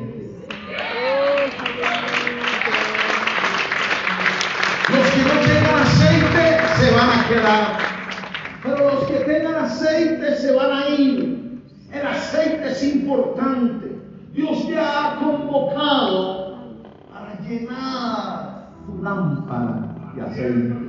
Los 4.90 5.10
que 5.12 5.22
no 5.24 5.42
tengan 5.42 5.82
aceite 5.82 6.58
se 6.78 6.92
van 6.92 7.10
a 7.10 7.28
quedar. 7.28 7.78
Pero 8.64 8.94
los 8.94 9.04
que 9.10 9.16
tengan 9.26 9.56
aceite 9.56 10.38
se 10.38 10.54
van 10.54 10.72
a 10.72 10.88
ir. 10.88 11.62
El 11.92 12.08
aceite 12.08 12.72
es 12.72 12.84
importante. 12.96 13.92
Dios 14.32 14.66
te 14.70 14.80
ha 14.80 15.18
convocado 15.20 16.60
para 17.12 17.38
llenar 17.42 18.70
tu 18.86 19.04
lámpara 19.04 20.14
de 20.16 20.22
aceite. 20.22 20.85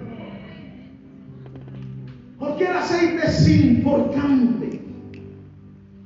Aceite 2.87 3.27
es 3.27 3.49
importante 3.49 4.81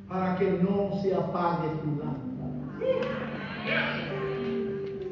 para 0.09 0.37
que 0.37 0.51
no 0.63 0.99
se 1.03 1.15
apague 1.15 1.69
tu 1.83 1.91
lámpara. 1.99 2.55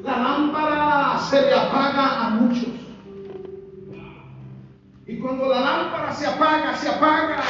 La 0.03 0.17
lámpara 0.17 1.19
se 1.19 1.41
le 1.43 1.53
apaga 1.53 2.25
a 2.25 2.29
muchos. 2.31 2.69
cuando 5.21 5.49
la 5.49 5.59
lámpara 5.59 6.11
se 6.11 6.25
apaga, 6.25 6.75
se 6.75 6.89
apaga 6.89 7.43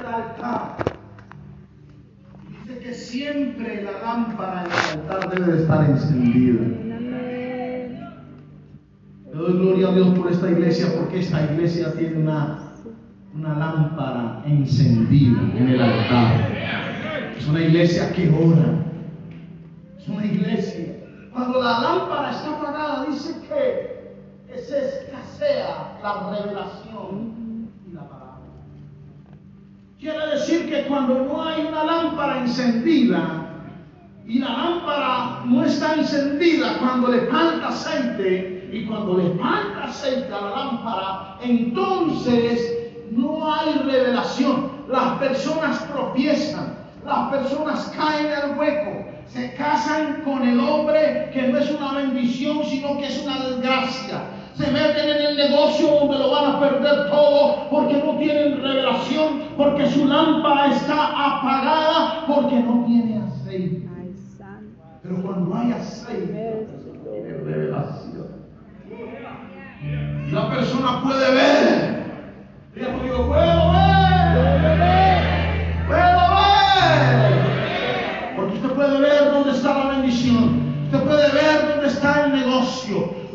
el 0.00 0.06
altar. 0.06 0.76
Dice 2.64 2.78
que 2.80 2.94
siempre 2.94 3.84
la 3.84 3.92
lámpara 4.00 4.64
en 4.64 4.72
el 4.72 5.10
altar 5.10 5.30
debe 5.30 5.52
de 5.52 5.62
estar 5.62 5.88
encendida. 5.88 6.64
Le 9.24 9.34
doy 9.34 9.52
gloria 9.52 9.88
a 9.88 9.92
Dios 9.92 10.18
por 10.18 10.32
esta 10.32 10.50
iglesia 10.50 10.88
porque 10.96 11.20
esta 11.20 11.44
iglesia 11.44 11.92
tiene 11.92 12.16
una, 12.16 12.67
una 13.34 13.54
lámpara 13.54 14.42
encendida 14.46 15.40
en 15.56 15.68
el 15.68 15.80
altar. 15.80 16.52
Es 17.36 17.46
una 17.46 17.60
iglesia 17.60 18.12
que 18.12 18.30
ora. 18.30 18.84
Es 19.98 20.08
una 20.08 20.24
iglesia. 20.24 20.96
Cuando 21.32 21.62
la 21.62 21.80
lámpara 21.80 22.30
está 22.30 22.56
apagada, 22.56 23.06
dice 23.06 23.34
que, 23.48 23.98
se 24.58 24.88
escasea 24.88 25.98
la 26.02 26.30
revelación 26.30 27.70
y 27.88 27.94
la 27.94 28.00
palabra. 28.08 28.40
Quiere 30.00 30.26
decir 30.34 30.68
que 30.68 30.88
cuando 30.88 31.24
no 31.24 31.42
hay 31.44 31.64
una 31.66 31.84
lámpara 31.84 32.40
encendida 32.40 33.46
y 34.26 34.40
la 34.40 34.48
lámpara 34.48 35.44
no 35.44 35.64
está 35.64 35.94
encendida, 35.94 36.78
cuando 36.80 37.08
le 37.08 37.20
falta 37.28 37.68
aceite 37.68 38.68
y 38.72 38.84
cuando 38.86 39.18
le 39.18 39.30
falta 39.38 39.84
aceite 39.84 40.32
a 40.32 40.40
la 40.40 40.50
lámpara, 40.50 41.38
entonces 41.40 42.77
no 43.12 43.52
hay 43.52 43.74
revelación. 43.84 44.70
Las 44.88 45.18
personas 45.18 45.86
tropiezan, 45.88 46.74
las 47.04 47.30
personas 47.30 47.92
caen 47.96 48.32
al 48.32 48.58
hueco, 48.58 49.06
se 49.26 49.54
casan 49.54 50.22
con 50.24 50.46
el 50.46 50.58
hombre 50.60 51.30
que 51.32 51.48
no 51.48 51.58
es 51.58 51.70
una 51.70 51.92
bendición, 51.92 52.64
sino 52.64 52.98
que 52.98 53.06
es 53.06 53.22
una 53.22 53.38
desgracia. 53.40 54.22
Se 54.54 54.70
meten 54.72 55.08
en 55.08 55.26
el 55.26 55.36
negocio 55.36 55.86
donde 55.88 56.18
lo 56.18 56.30
van 56.32 56.56
a 56.56 56.60
perder 56.60 57.10
todo 57.10 57.68
porque 57.70 58.02
no 58.04 58.18
tienen 58.18 58.60
revelación, 58.60 59.42
porque 59.56 59.88
su 59.88 60.06
lámpara 60.06 60.74
está 60.74 61.36
apagada, 61.36 62.26
porque 62.26 62.56
no 62.56 62.84
tiene 62.86 63.22
aceite. 63.22 63.88
Pero 65.02 65.22
cuando 65.22 65.54
hay 65.54 65.72
aceite, 65.72 66.66
hay 67.12 67.22
revelación. 67.22 68.08
La 70.32 70.50
persona 70.50 71.02
puede 71.02 71.34
ver. 71.34 71.37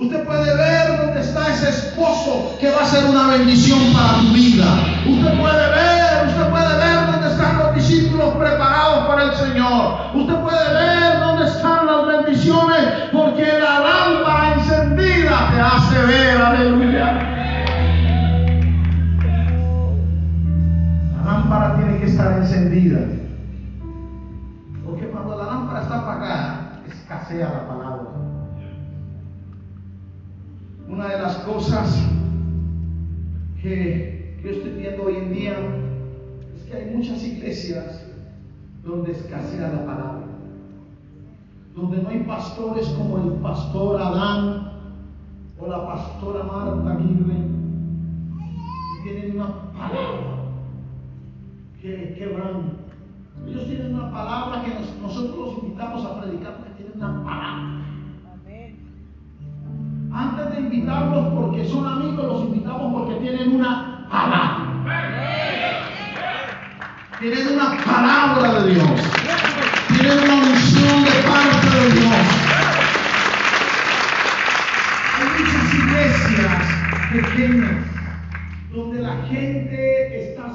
Usted 0.04 0.26
puede 0.26 0.54
ver 0.58 0.98
dónde 0.98 1.22
está 1.22 1.48
ese 1.48 1.70
esposo 1.70 2.58
que 2.60 2.70
va 2.70 2.82
a 2.82 2.86
ser 2.86 3.06
una 3.06 3.28
bendición 3.30 3.80
para 3.94 4.20
tu 4.20 4.34
vida. 4.34 4.66
Usted 5.08 5.40
puede 5.40 5.70
ver, 5.70 6.28
usted 6.28 6.50
puede 6.50 6.78
ver 6.78 7.06
dónde 7.10 7.30
están 7.30 7.58
los 7.60 7.74
discípulos 7.74 8.36
preparados 8.36 9.08
para 9.08 9.24
el 9.24 9.34
Señor. 9.34 10.00
Usted 10.14 10.36
puede 10.36 10.74
ver 10.74 11.20
dónde 11.22 11.46
están 11.48 11.86
las 11.86 12.08
bendiciones 12.08 12.86
porque 13.14 13.46
la 13.46 13.80
lámpara 13.80 14.56
encendida 14.56 15.52
te 15.54 15.62
hace 15.62 16.06
ver, 16.06 16.42
aleluya. 16.42 17.06
La 21.16 21.32
lámpara 21.32 21.76
tiene 21.78 22.00
que 22.00 22.08
estar 22.08 22.40
encendida. 22.40 23.00
Pastores 42.44 42.90
como 42.90 43.18
el 43.20 43.30
pastor 43.42 44.02
Adán 44.02 44.68
o 45.58 45.68
la 45.68 45.88
pastora 45.88 46.44
Marta 46.44 46.92
Aguirre, 46.92 47.38
tienen 49.04 49.36
una 49.36 49.48
palabra 49.72 50.00
que. 51.82 52.14
Ellos 53.48 53.66
tienen 53.66 53.96
una 53.96 54.12
palabra 54.12 54.62
que 54.64 54.74
nos- 54.74 54.96
nosotros 55.02 55.38
los 55.38 55.64
invitamos 55.64 56.06
a 56.06 56.22
predicar 56.22 56.56
porque 56.58 56.72
tienen 56.84 56.98
una 56.98 57.24
palabra. 57.24 57.80
Antes 60.12 60.52
de 60.52 60.60
invitarlos 60.62 61.34
porque 61.34 61.66
son 61.66 61.88
amigos, 61.88 62.26
los 62.26 62.42
invitamos 62.42 62.94
porque 62.94 63.16
tienen 63.22 63.56
una 63.56 64.06
palabra. 64.12 64.68
Tienen 67.20 67.48
una 67.56 67.78
palabra 67.86 68.64
de 68.64 68.74
Dios. 68.74 68.86
Tienen 69.88 70.20
una 70.24 70.36
unción 70.36 71.03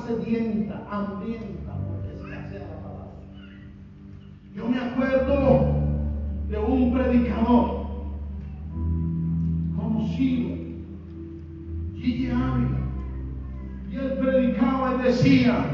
sedienta, 0.08 0.86
hambrienta, 0.90 1.72
porque 1.86 2.14
escasea 2.14 2.60
la 2.60 2.82
palabra. 2.82 3.12
Yo 4.54 4.68
me 4.68 4.78
acuerdo 4.78 5.66
de 6.48 6.58
un 6.58 6.94
predicador 6.94 7.86
conocido, 9.76 10.56
Gigi 11.94 12.30
Ávila, 12.30 12.78
y 13.90 13.96
él 13.96 14.12
predicaba 14.18 14.94
y 14.94 15.02
decía, 15.08 15.64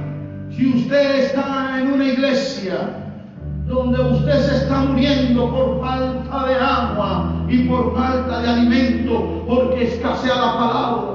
si 0.50 0.74
usted 0.74 1.26
está 1.26 1.80
en 1.80 1.92
una 1.92 2.04
iglesia 2.04 3.02
donde 3.66 4.00
usted 4.00 4.40
se 4.40 4.56
está 4.56 4.84
muriendo 4.84 5.48
por 5.50 5.80
falta 5.80 6.46
de 6.46 6.54
agua 6.54 7.46
y 7.48 7.68
por 7.68 7.94
falta 7.94 8.42
de 8.42 8.48
alimento, 8.48 9.44
porque 9.46 9.84
escasea 9.84 10.34
la 10.34 10.54
palabra, 10.54 11.13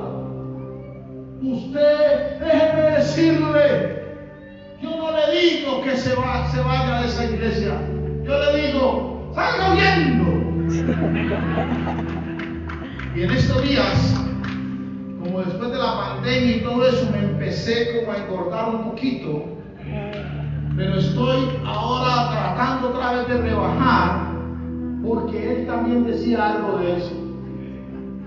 usted 1.42 2.40
déjeme 2.40 2.82
decirle, 2.98 4.04
yo 4.82 4.90
no 4.98 5.12
le 5.12 5.40
digo 5.40 5.82
que 5.84 5.96
se, 5.96 6.16
va, 6.16 6.50
se 6.52 6.62
vaya 6.62 7.02
de 7.02 7.08
esa 7.08 7.26
iglesia, 7.26 7.74
yo 8.24 8.40
le 8.40 8.62
digo, 8.62 9.32
salga 9.34 9.74
huyendo. 9.74 10.40
Y 13.16 13.24
en 13.24 13.32
estos 13.32 13.64
días, 13.64 14.16
como 15.24 15.40
después 15.40 15.72
de 15.72 15.78
la 15.78 15.98
pandemia 15.98 16.58
y 16.58 16.62
todo 16.62 16.88
eso, 16.88 17.10
me 17.12 17.20
empecé 17.20 18.00
como 18.00 18.12
a 18.12 18.18
engordar 18.18 18.70
un 18.70 18.84
poquito, 18.92 19.44
pero 20.76 20.96
estoy 20.96 21.50
ahora 21.66 22.30
tratando 22.32 22.90
otra 22.90 23.14
vez 23.14 23.28
de 23.28 23.38
rebajar, 23.38 24.30
porque 25.06 25.52
él 25.52 25.68
también 25.68 26.06
decía 26.06 26.54
algo 26.54 26.78
de 26.78 26.98
eso. 26.98 27.12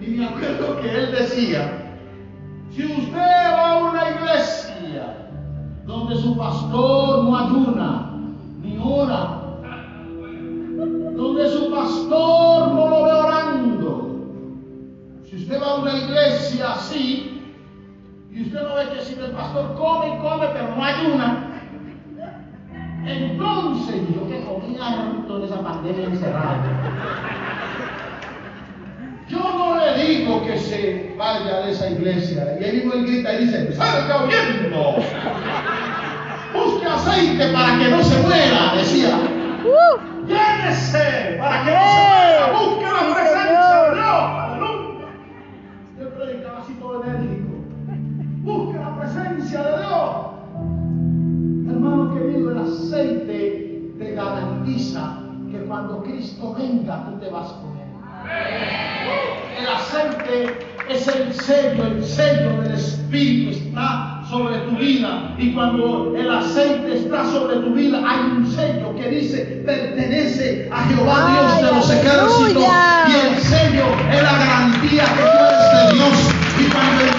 Y 0.01 0.11
me 0.11 0.27
acuerdo 0.27 0.81
que 0.81 0.91
él 0.91 1.13
decía, 1.13 1.82
si 2.75 2.85
usted 2.85 3.17
va 3.17 3.73
a 3.73 3.77
una 3.91 4.11
iglesia 4.11 5.29
donde 5.87 6.17
su 6.17 6.37
pastor 6.37 7.25
no 7.25 7.37
ayuna 7.37 8.13
ni 8.63 8.79
ora, 8.83 9.41
donde 11.15 11.49
su 11.49 11.71
pastor 11.71 12.73
no 12.73 12.89
lo 12.89 13.05
ve 13.05 13.13
orando, 13.13 14.11
si 15.29 15.37
usted 15.37 15.61
va 15.61 15.67
a 15.67 15.75
una 15.77 15.99
iglesia 15.99 16.73
así 16.73 17.43
y 18.31 18.43
usted 18.43 18.63
no 18.63 18.75
ve 18.75 18.89
que 18.95 19.05
si 19.05 19.21
el 19.21 19.33
pastor 19.33 19.75
come 19.75 20.15
y 20.15 20.19
come 20.19 20.47
pero 20.53 20.75
no 20.75 20.83
ayuna, 20.83 21.49
entonces 23.05 24.03
yo 24.15 24.29
que 24.29 24.43
harto 24.83 25.39
en 25.39 25.45
esa 25.45 25.63
pandemia 25.63 26.05
encerrada. 26.05 26.57
Que 30.41 30.59
se 30.59 31.15
vaya 31.19 31.61
de 31.61 31.73
esa 31.73 31.91
iglesia. 31.91 32.57
Y 32.59 32.65
ahí 32.65 32.77
mismo 32.77 32.95
él 32.95 33.07
grita 33.07 33.35
y 33.35 33.45
dice, 33.45 33.73
salga 33.75 34.25
huyendo. 34.25 34.97
Busque 36.55 36.87
aceite 36.87 37.53
para 37.53 37.79
que 37.79 37.89
no 37.91 38.03
se 38.03 38.19
muera, 38.23 38.75
decía. 38.77 39.19
¡Uh! 39.65 40.27
Llénese 40.27 41.37
para 41.39 41.65
que 41.65 41.71
no 41.71 41.79
se 41.79 42.01
muera. 42.09 42.53
Busque 42.53 42.85
la 42.85 43.15
presencia 43.15 43.75
de 43.85 43.95
Dios. 43.95 44.23
Aleluya. 44.39 45.09
Él 46.01 46.09
predicaba 46.09 46.59
así 46.61 46.73
todo 46.75 47.05
enérgico. 47.05 47.53
Busque 48.43 48.79
la 48.79 48.99
presencia 48.99 49.63
de 49.63 49.79
Dios. 49.79 50.09
Hermano 51.69 52.15
querido, 52.15 52.51
el 52.53 52.59
aceite 52.59 53.93
te 53.99 54.15
garantiza 54.15 55.03
que 55.51 55.59
cuando 55.59 56.03
Cristo 56.03 56.55
venga 56.59 57.05
tú 57.05 57.19
te 57.21 57.31
vas 57.31 57.53
con 57.53 57.77
él. 57.77 57.83
El 59.59 59.67
aceite 59.67 60.59
es 60.89 61.09
el 61.09 61.35
sello, 61.35 61.87
el 61.87 62.05
sello 62.05 62.63
del 62.63 62.75
Espíritu 62.75 63.51
está 63.51 64.23
sobre 64.29 64.59
tu 64.59 64.77
vida. 64.77 65.35
Y 65.39 65.53
cuando 65.53 66.15
el 66.17 66.31
aceite 66.31 66.97
está 66.97 67.25
sobre 67.31 67.57
tu 67.57 67.75
vida, 67.75 68.03
hay 68.07 68.21
un 68.37 68.47
sello 68.51 68.95
que 68.97 69.09
dice, 69.09 69.63
pertenece 69.67 70.69
a 70.73 70.85
Jehová 70.85 71.29
Dios 71.33 71.63
de 71.63 71.77
los 71.77 71.91
¡Ay, 71.91 71.99
ejércitos. 71.99 72.65
Y 73.09 73.27
el 73.27 73.43
sello 73.43 73.85
es 74.11 74.23
la 74.23 74.39
garantía 74.39 75.05
que 75.05 75.23
tú 75.23 75.45
eres 75.49 75.73
de 75.77 75.95
Dios. 75.95 76.17
Y 76.59 76.65
cuando 76.71 77.05
el 77.05 77.12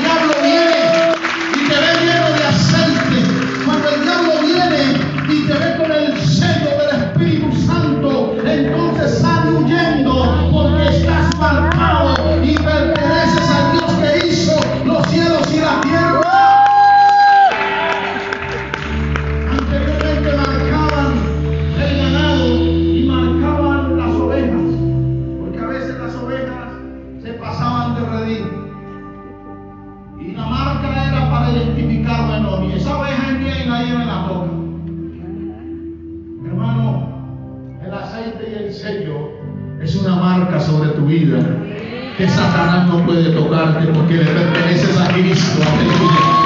marca 40.53 40.59
sobre 40.59 40.89
tu 40.89 41.05
vida 41.05 41.39
que 42.17 42.27
Satanás 42.27 42.87
no 42.87 43.05
puede 43.05 43.31
tocarte 43.31 43.87
porque 43.87 44.15
le 44.15 44.25
perteneces 44.25 44.97
a 44.97 45.07
Cristo. 45.13 45.61
Aleluya. 45.61 46.42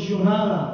condicionada 0.00 0.69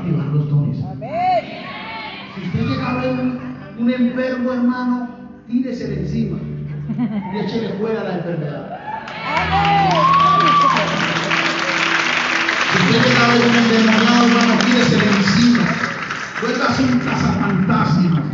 activar 0.00 0.26
los 0.26 0.48
dones. 0.48 0.78
Si 2.34 2.40
usted 2.46 2.66
llega 2.66 2.90
a 2.90 2.94
ver 3.02 3.12
un, 3.12 3.38
un 3.78 3.90
enfermo, 3.90 4.52
hermano, 4.52 5.08
tíresele 5.46 6.00
encima 6.00 6.38
y 7.32 7.38
échele 7.38 7.74
fuera 7.78 8.04
la 8.04 8.14
enfermedad. 8.16 8.78
Si 12.72 12.78
usted 12.78 13.08
llega 13.08 13.24
a 13.24 13.28
ver 13.34 13.42
un 13.46 13.54
endemoniado, 13.56 14.26
hermano, 14.26 14.58
tíresele 14.64 15.04
encima. 15.04 15.64
Vuelvas 16.40 16.80
un 16.80 16.98
cazafantasmas. 17.00 18.29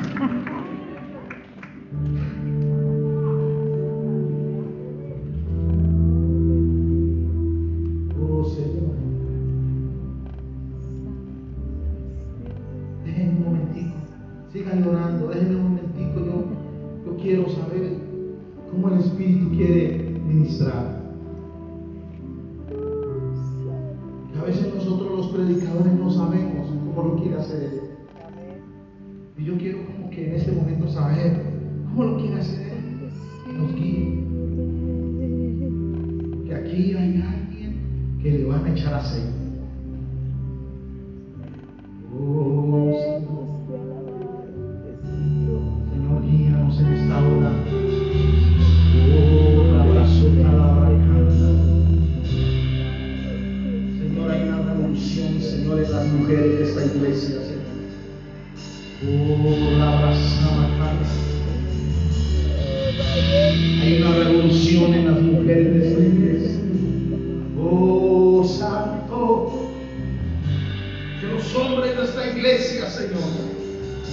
iglesia, 72.36 72.88
Señor, 72.90 73.22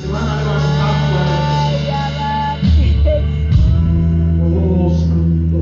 se 0.02 0.08
van 0.08 0.24
a 0.24 0.38
levantar 0.38 0.94
Oh, 4.46 4.90
Santo, 4.90 5.60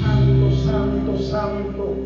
Santo, 0.00 0.46
Santo, 0.64 1.12
Santo. 1.30 1.96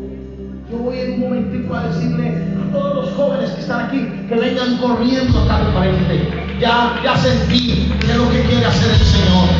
Yo 0.69 0.77
voy 0.77 0.99
en 0.99 1.13
un 1.13 1.19
momentito 1.19 1.75
a 1.75 1.87
decirle 1.87 2.29
a 2.29 2.71
todos 2.71 3.05
los 3.05 3.15
jóvenes 3.15 3.51
que 3.51 3.61
están 3.61 3.87
aquí 3.87 4.07
que 4.29 4.35
vengan 4.35 4.77
corriendo 4.77 5.39
acá 5.41 5.57
al 5.57 5.73
frente. 5.73 6.57
Ya, 6.59 6.99
ya 7.03 7.17
sentí 7.17 7.91
que 7.99 8.11
es 8.11 8.17
lo 8.17 8.29
que 8.29 8.41
quiere 8.43 8.65
hacer 8.65 8.91
el 8.91 8.97
Señor. 8.97 9.50